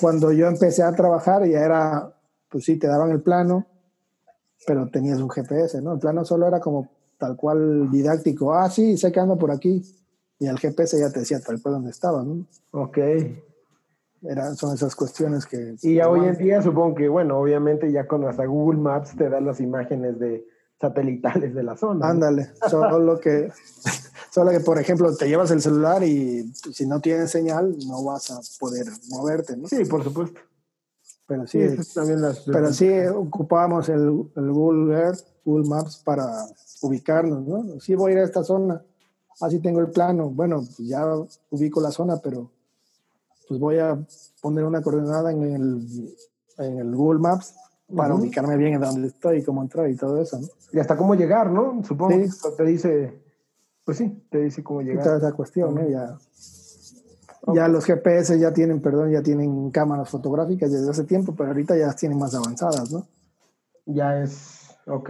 Cuando 0.00 0.32
yo 0.32 0.46
empecé 0.46 0.82
a 0.82 0.94
trabajar 0.94 1.46
ya 1.46 1.60
era 1.60 2.12
pues 2.52 2.66
sí, 2.66 2.76
te 2.76 2.86
daban 2.86 3.10
el 3.10 3.22
plano, 3.22 3.66
pero 4.66 4.88
tenías 4.88 5.20
un 5.20 5.30
GPS, 5.30 5.80
¿no? 5.82 5.94
El 5.94 5.98
plano 5.98 6.24
solo 6.24 6.46
era 6.46 6.60
como 6.60 6.88
tal 7.18 7.36
cual 7.36 7.90
didáctico. 7.90 8.54
Ah, 8.54 8.68
sí, 8.68 8.96
sé 8.96 9.12
que 9.12 9.20
ando 9.20 9.38
por 9.38 9.50
aquí. 9.50 9.82
Y 10.38 10.46
el 10.46 10.58
GPS 10.58 10.98
ya 10.98 11.10
te 11.10 11.20
decía 11.20 11.40
tal 11.40 11.60
cual 11.62 11.74
dónde 11.74 11.90
estaba, 11.90 12.24
¿no? 12.24 12.44
Ok. 12.72 12.98
Eran, 14.22 14.56
son 14.56 14.74
esas 14.74 14.94
cuestiones 14.94 15.46
que... 15.46 15.76
Y 15.82 15.96
ya 15.96 16.08
hoy 16.08 16.26
en 16.26 16.36
día 16.36 16.62
supongo 16.62 16.94
que, 16.94 17.08
bueno, 17.08 17.38
obviamente 17.38 17.90
ya 17.90 18.06
con 18.06 18.24
hasta 18.26 18.44
Google 18.44 18.80
Maps 18.80 19.16
te 19.16 19.28
da 19.28 19.40
las 19.40 19.60
imágenes 19.60 20.18
de 20.18 20.46
satelitales 20.80 21.54
de 21.54 21.62
la 21.62 21.76
zona. 21.76 22.08
Ándale, 22.08 22.50
solo 22.68 23.18
que, 23.20 23.52
solo 24.30 24.50
que, 24.50 24.60
por 24.60 24.80
ejemplo, 24.80 25.14
te 25.16 25.28
llevas 25.28 25.52
el 25.52 25.60
celular 25.60 26.02
y 26.02 26.52
si 26.54 26.86
no 26.86 27.00
tienes 27.00 27.30
señal 27.30 27.76
no 27.86 28.04
vas 28.04 28.30
a 28.32 28.40
poder 28.58 28.86
moverte, 29.10 29.56
¿no? 29.56 29.68
Sí, 29.68 29.84
por 29.84 30.02
supuesto. 30.02 30.40
Pero 31.32 31.46
sí, 31.46 31.94
también 31.94 32.20
las, 32.20 32.40
pero 32.40 32.72
sí 32.72 32.90
ocupábamos 33.06 33.88
el, 33.88 34.30
el, 34.36 34.52
Google 34.52 34.94
Earth, 34.94 35.20
Google 35.44 35.68
Maps 35.68 36.02
para 36.04 36.26
ubicarnos, 36.82 37.46
¿no? 37.46 37.80
Sí 37.80 37.94
voy 37.94 38.12
a 38.12 38.14
ir 38.14 38.20
a 38.20 38.24
esta 38.24 38.44
zona, 38.44 38.82
así 39.40 39.60
tengo 39.60 39.80
el 39.80 39.90
plano. 39.90 40.28
Bueno, 40.28 40.62
ya 40.78 41.04
ubico 41.50 41.80
la 41.80 41.90
zona, 41.90 42.18
pero 42.18 42.50
pues 43.48 43.58
voy 43.58 43.78
a 43.78 43.98
poner 44.40 44.64
una 44.64 44.82
coordenada 44.82 45.32
en 45.32 45.42
el, 45.42 46.14
en 46.58 46.78
el 46.78 46.94
Google 46.94 47.20
Maps 47.20 47.54
para 47.96 48.14
ubicarme 48.14 48.56
bien 48.56 48.74
en 48.74 48.80
dónde 48.80 49.08
estoy, 49.08 49.42
cómo 49.42 49.62
entrar 49.62 49.88
y 49.88 49.96
todo 49.96 50.20
eso, 50.20 50.38
¿no? 50.38 50.48
Y 50.72 50.78
hasta 50.78 50.96
cómo 50.96 51.14
llegar, 51.14 51.50
¿no? 51.50 51.82
Supongo 51.84 52.18
que 52.18 52.28
te 52.56 52.64
dice, 52.64 53.22
pues 53.84 53.98
sí, 53.98 54.26
te 54.30 54.38
dice 54.38 54.62
cómo 54.62 54.82
llegar. 54.82 55.04
Toda 55.04 55.18
esa 55.18 55.32
cuestión, 55.32 55.74
¿no? 55.74 55.88
Ya, 55.88 56.18
ya 57.54 57.68
los 57.68 57.84
GPS 57.84 58.38
ya 58.38 58.52
tienen, 58.52 58.80
perdón, 58.80 59.10
ya 59.10 59.22
tienen 59.22 59.70
cámaras 59.70 60.08
fotográficas 60.08 60.70
desde 60.70 60.90
hace 60.90 61.04
tiempo, 61.04 61.34
pero 61.34 61.48
ahorita 61.50 61.76
ya 61.76 61.86
las 61.86 61.96
tienen 61.96 62.18
más 62.18 62.34
avanzadas, 62.34 62.92
¿no? 62.92 63.06
Ya 63.86 64.22
es. 64.22 64.60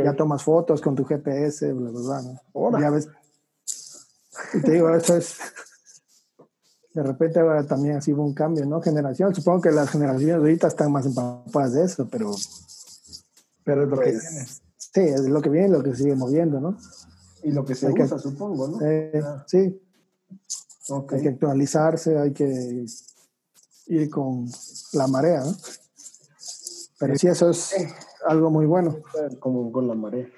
Ya 0.05 0.15
tomas 0.15 0.43
fotos 0.43 0.81
con 0.81 0.95
tu 0.95 1.05
GPS, 1.05 1.73
bla, 1.73 1.91
bla, 1.91 2.01
bla, 2.01 2.23
¿no? 2.55 2.79
Ya 2.79 2.91
ves. 2.91 3.09
Y 4.55 4.61
te 4.61 4.73
digo, 4.73 4.91
eso 4.95 5.17
es 5.17 5.39
de 6.95 7.03
repente 7.03 7.41
también 7.69 7.97
así 7.97 8.13
hubo 8.13 8.25
un 8.25 8.35
cambio, 8.35 8.67
¿no? 8.67 8.81
Generación. 8.83 9.35
Supongo 9.35 9.63
que 9.63 9.71
las 9.71 9.91
generaciones 9.91 10.37
ahorita 10.37 10.69
están 10.69 10.93
más 10.93 11.07
empapadas 11.07 11.73
de 11.73 11.85
eso, 11.85 12.07
pero. 12.11 12.31
Pero 13.65 13.85
es 13.85 13.89
lo 13.89 13.97
que 13.99 14.11
pues, 14.11 14.29
viene. 14.31 14.47
Sí, 14.77 15.01
es 15.01 15.29
lo 15.29 15.41
que 15.41 15.49
viene, 15.49 15.69
lo 15.69 15.83
que 15.83 15.95
sigue 15.95 16.15
moviendo, 16.15 16.61
¿no? 16.61 16.77
Y 17.43 17.53
lo 17.53 17.65
que 17.65 17.75
se 17.75 17.91
usa, 17.91 18.19
supongo, 18.19 18.69
¿no? 18.69 18.87
Eh, 18.87 19.23
Sí. 19.47 19.81
Hay 21.11 21.23
que 21.23 21.29
actualizarse, 21.29 22.19
hay 22.19 22.33
que 22.33 22.85
ir 23.87 24.11
con 24.11 24.47
la 24.93 25.07
marea, 25.07 25.41
¿no? 25.45 25.53
Pero 26.99 27.17
sí, 27.17 27.27
eso 27.27 27.51
es 27.51 27.75
algo 28.27 28.51
muy 28.51 28.67
bueno. 28.67 28.97
Como 29.41 29.73
con 29.73 29.89
la 29.89 29.95
marea. 29.95 30.29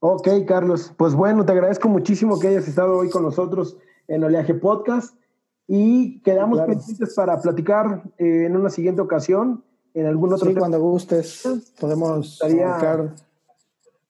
Ok, 0.00 0.28
Carlos. 0.46 0.92
Pues 0.96 1.14
bueno, 1.14 1.44
te 1.44 1.52
agradezco 1.52 1.88
muchísimo 1.88 2.38
que 2.38 2.48
hayas 2.48 2.68
estado 2.68 2.98
hoy 2.98 3.10
con 3.10 3.22
nosotros 3.22 3.76
en 4.06 4.22
Oleaje 4.22 4.54
Podcast. 4.54 5.16
Y 5.66 6.20
quedamos 6.20 6.60
pendientes 6.60 7.14
para 7.14 7.40
platicar 7.40 8.02
eh, 8.18 8.44
en 8.46 8.56
una 8.56 8.68
siguiente 8.68 9.00
ocasión, 9.00 9.64
en 9.94 10.06
algún 10.06 10.32
otro 10.32 10.50
sí, 10.50 10.54
cuando 10.54 10.78
gustes, 10.78 11.42
podemos 11.80 12.42
hablar 12.42 13.14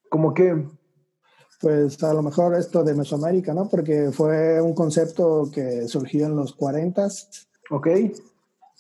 como 0.08 0.34
que 0.34 0.66
pues 1.64 2.02
a 2.02 2.12
lo 2.12 2.22
mejor 2.22 2.54
esto 2.56 2.84
de 2.84 2.92
Mesoamérica, 2.92 3.54
¿no? 3.54 3.70
Porque 3.70 4.10
fue 4.12 4.60
un 4.60 4.74
concepto 4.74 5.48
que 5.50 5.88
surgió 5.88 6.26
en 6.26 6.36
los 6.36 6.52
40 6.52 7.08
Ok. 7.70 7.88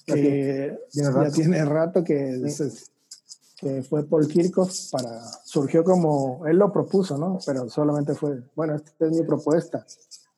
Que 0.04 0.78
ya 0.92 1.30
tiene 1.30 1.64
rato 1.64 2.04
que, 2.04 2.42
que 3.56 3.82
fue 3.84 4.04
Paul 4.04 4.28
Kirchhoff 4.28 4.90
para 4.90 5.22
surgió 5.44 5.82
como 5.82 6.44
él 6.44 6.58
lo 6.58 6.70
propuso, 6.70 7.16
¿no? 7.16 7.38
Pero 7.46 7.70
solamente 7.70 8.14
fue, 8.14 8.42
bueno, 8.54 8.74
esta 8.74 9.06
es 9.06 9.12
mi 9.12 9.22
propuesta. 9.22 9.86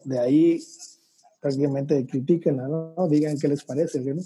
De 0.04 0.20
ahí 0.20 0.62
prácticamente 1.40 2.06
critíquenla, 2.06 2.68
¿no? 2.68 3.08
Digan 3.08 3.36
qué 3.38 3.48
les 3.48 3.64
parece, 3.64 3.98
¿no? 4.02 4.22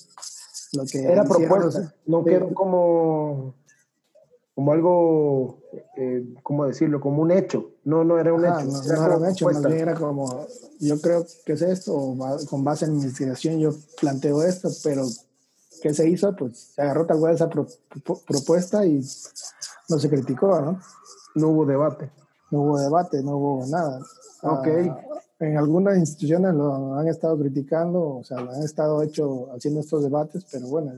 Lo 0.75 0.85
que 0.85 1.05
era 1.05 1.25
propuesta, 1.25 1.95
no 2.05 2.23
quedó 2.23 2.53
como, 2.53 3.55
como 4.55 4.73
algo, 4.73 5.60
eh, 5.97 6.35
¿cómo 6.43 6.67
decirlo? 6.67 7.01
Como 7.01 7.23
un 7.23 7.31
hecho. 7.31 7.71
No, 7.85 8.05
no 8.05 8.19
era 8.19 8.33
un 8.33 8.45
hecho. 8.45 8.65
No, 8.65 9.07
era, 9.07 9.17
un 9.17 9.27
hecho, 9.27 9.47
más 9.47 9.63
bien 9.63 9.79
era 9.79 9.95
como, 9.95 10.47
yo 10.81 11.01
creo 11.01 11.27
que 11.45 11.53
es 11.53 11.63
esto, 11.63 12.17
con 12.49 12.65
base 12.65 12.87
en 12.87 12.93
mi 12.93 12.99
investigación 12.99 13.59
yo 13.59 13.73
planteo 14.01 14.43
esto, 14.43 14.69
pero 14.83 15.05
¿qué 15.83 15.95
se 15.95 16.09
hizo? 16.09 16.35
Pues 16.35 16.73
se 16.75 16.83
agarró 16.83 17.07
tal 17.07 17.19
cual 17.19 17.35
esa 17.35 17.49
propuesta 17.49 18.85
y 18.87 19.05
no 19.89 19.99
se 19.99 20.09
criticó, 20.09 20.61
¿no? 20.61 20.81
No 21.35 21.49
hubo 21.49 21.67
debate. 21.67 22.11
No 22.51 22.63
hubo 22.63 22.81
debate, 22.81 23.23
no 23.23 23.37
hubo 23.37 23.67
nada. 23.67 24.01
Ok. 24.43 24.67
Ah, 24.67 25.01
en 25.41 25.57
algunas 25.57 25.97
instituciones 25.97 26.55
lo 26.55 26.95
han 26.95 27.09
estado 27.09 27.39
criticando, 27.39 28.17
o 28.17 28.25
sea, 28.25 28.41
lo 28.41 28.53
han 28.53 28.63
estado 28.63 29.03
hecho 29.03 29.49
haciendo 29.55 29.81
estos 29.81 30.03
debates, 30.03 30.45
pero 30.53 30.67
bueno, 30.69 30.93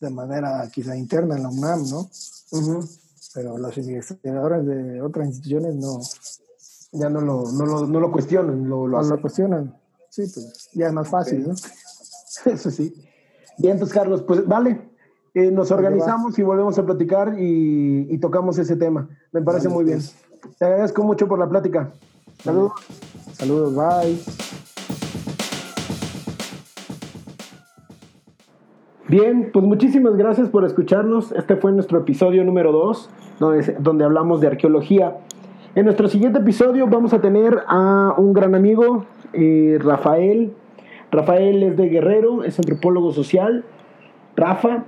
de 0.00 0.10
manera 0.10 0.68
quizá 0.72 0.96
interna 0.96 1.36
en 1.36 1.44
la 1.44 1.48
UNAM, 1.48 1.88
¿no? 1.88 2.10
Pero 3.34 3.58
los 3.58 3.76
investigadores 3.78 4.66
de 4.66 5.02
otras 5.02 5.28
instituciones 5.28 5.76
no. 5.76 6.00
Ya 6.92 7.08
no 7.08 7.20
lo, 7.20 7.44
no 7.52 7.66
lo, 7.66 7.86
no 7.86 8.00
lo 8.00 8.10
cuestionan, 8.10 8.68
lo, 8.68 8.86
lo, 8.88 9.00
lo 9.00 9.20
cuestionan. 9.20 9.76
Sí, 10.08 10.22
pues 10.22 10.70
ya 10.72 10.88
es 10.88 10.92
más 10.92 11.08
fácil, 11.08 11.46
¿no? 11.46 11.54
Eso 12.52 12.70
sí. 12.70 12.92
Bien, 13.58 13.78
pues 13.78 13.92
Carlos, 13.92 14.22
pues 14.22 14.44
vale, 14.44 14.90
eh, 15.34 15.52
nos 15.52 15.70
organizamos 15.70 16.36
y 16.38 16.42
volvemos 16.42 16.76
a 16.78 16.84
platicar 16.84 17.38
y, 17.38 18.08
y, 18.10 18.18
tocamos 18.18 18.58
ese 18.58 18.74
tema. 18.74 19.08
Me 19.30 19.40
parece 19.40 19.68
muy 19.68 19.84
bien. 19.84 19.98
Pues. 19.98 20.56
Te 20.58 20.64
agradezco 20.64 21.04
mucho 21.04 21.28
por 21.28 21.38
la 21.38 21.48
plática. 21.48 21.92
Saludos. 22.42 22.72
Saludos, 23.34 23.74
bye. 23.74 24.18
Bien, 29.10 29.50
pues 29.52 29.64
muchísimas 29.64 30.16
gracias 30.16 30.48
por 30.48 30.64
escucharnos. 30.64 31.32
Este 31.32 31.56
fue 31.56 31.72
nuestro 31.72 31.98
episodio 31.98 32.44
número 32.44 32.70
2, 32.70 33.10
donde, 33.40 34.04
hablamos 34.04 34.40
de 34.40 34.46
arqueología. 34.46 35.16
En 35.74 35.86
nuestro 35.86 36.08
siguiente 36.08 36.38
episodio 36.40 36.86
vamos 36.86 37.14
a 37.14 37.20
tener 37.20 37.62
a 37.66 38.14
un 38.16 38.32
gran 38.32 38.54
amigo, 38.54 39.06
eh, 39.32 39.78
Rafael. 39.80 40.52
Rafael 41.10 41.62
es 41.62 41.76
de 41.76 41.88
Guerrero, 41.88 42.44
es 42.44 42.58
antropólogo 42.58 43.12
social, 43.12 43.64
Rafa, 44.36 44.84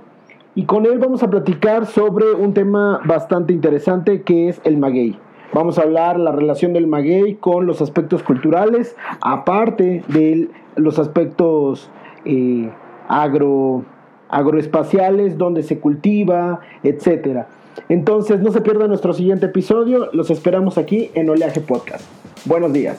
y 0.55 0.65
con 0.65 0.85
él 0.85 0.99
vamos 0.99 1.23
a 1.23 1.29
platicar 1.29 1.87
sobre 1.87 2.31
un 2.33 2.53
tema 2.53 3.01
bastante 3.05 3.53
interesante 3.53 4.21
que 4.21 4.49
es 4.49 4.61
el 4.63 4.77
maguey. 4.77 5.17
Vamos 5.53 5.77
a 5.77 5.81
hablar 5.81 6.19
la 6.19 6.31
relación 6.31 6.73
del 6.73 6.87
maguey 6.87 7.35
con 7.35 7.65
los 7.65 7.81
aspectos 7.81 8.23
culturales, 8.23 8.95
aparte 9.21 10.03
de 10.07 10.49
los 10.75 10.99
aspectos 10.99 11.89
eh, 12.25 12.71
agro, 13.07 13.83
agroespaciales, 14.29 15.37
donde 15.37 15.63
se 15.63 15.79
cultiva, 15.79 16.61
etc. 16.83 17.45
Entonces, 17.89 18.39
no 18.41 18.51
se 18.51 18.61
pierda 18.61 18.87
nuestro 18.87 19.13
siguiente 19.13 19.47
episodio. 19.47 20.09
Los 20.13 20.29
esperamos 20.29 20.77
aquí 20.77 21.11
en 21.13 21.29
Oleaje 21.29 21.61
Podcast. 21.61 22.05
Buenos 22.45 22.73
días. 22.73 22.97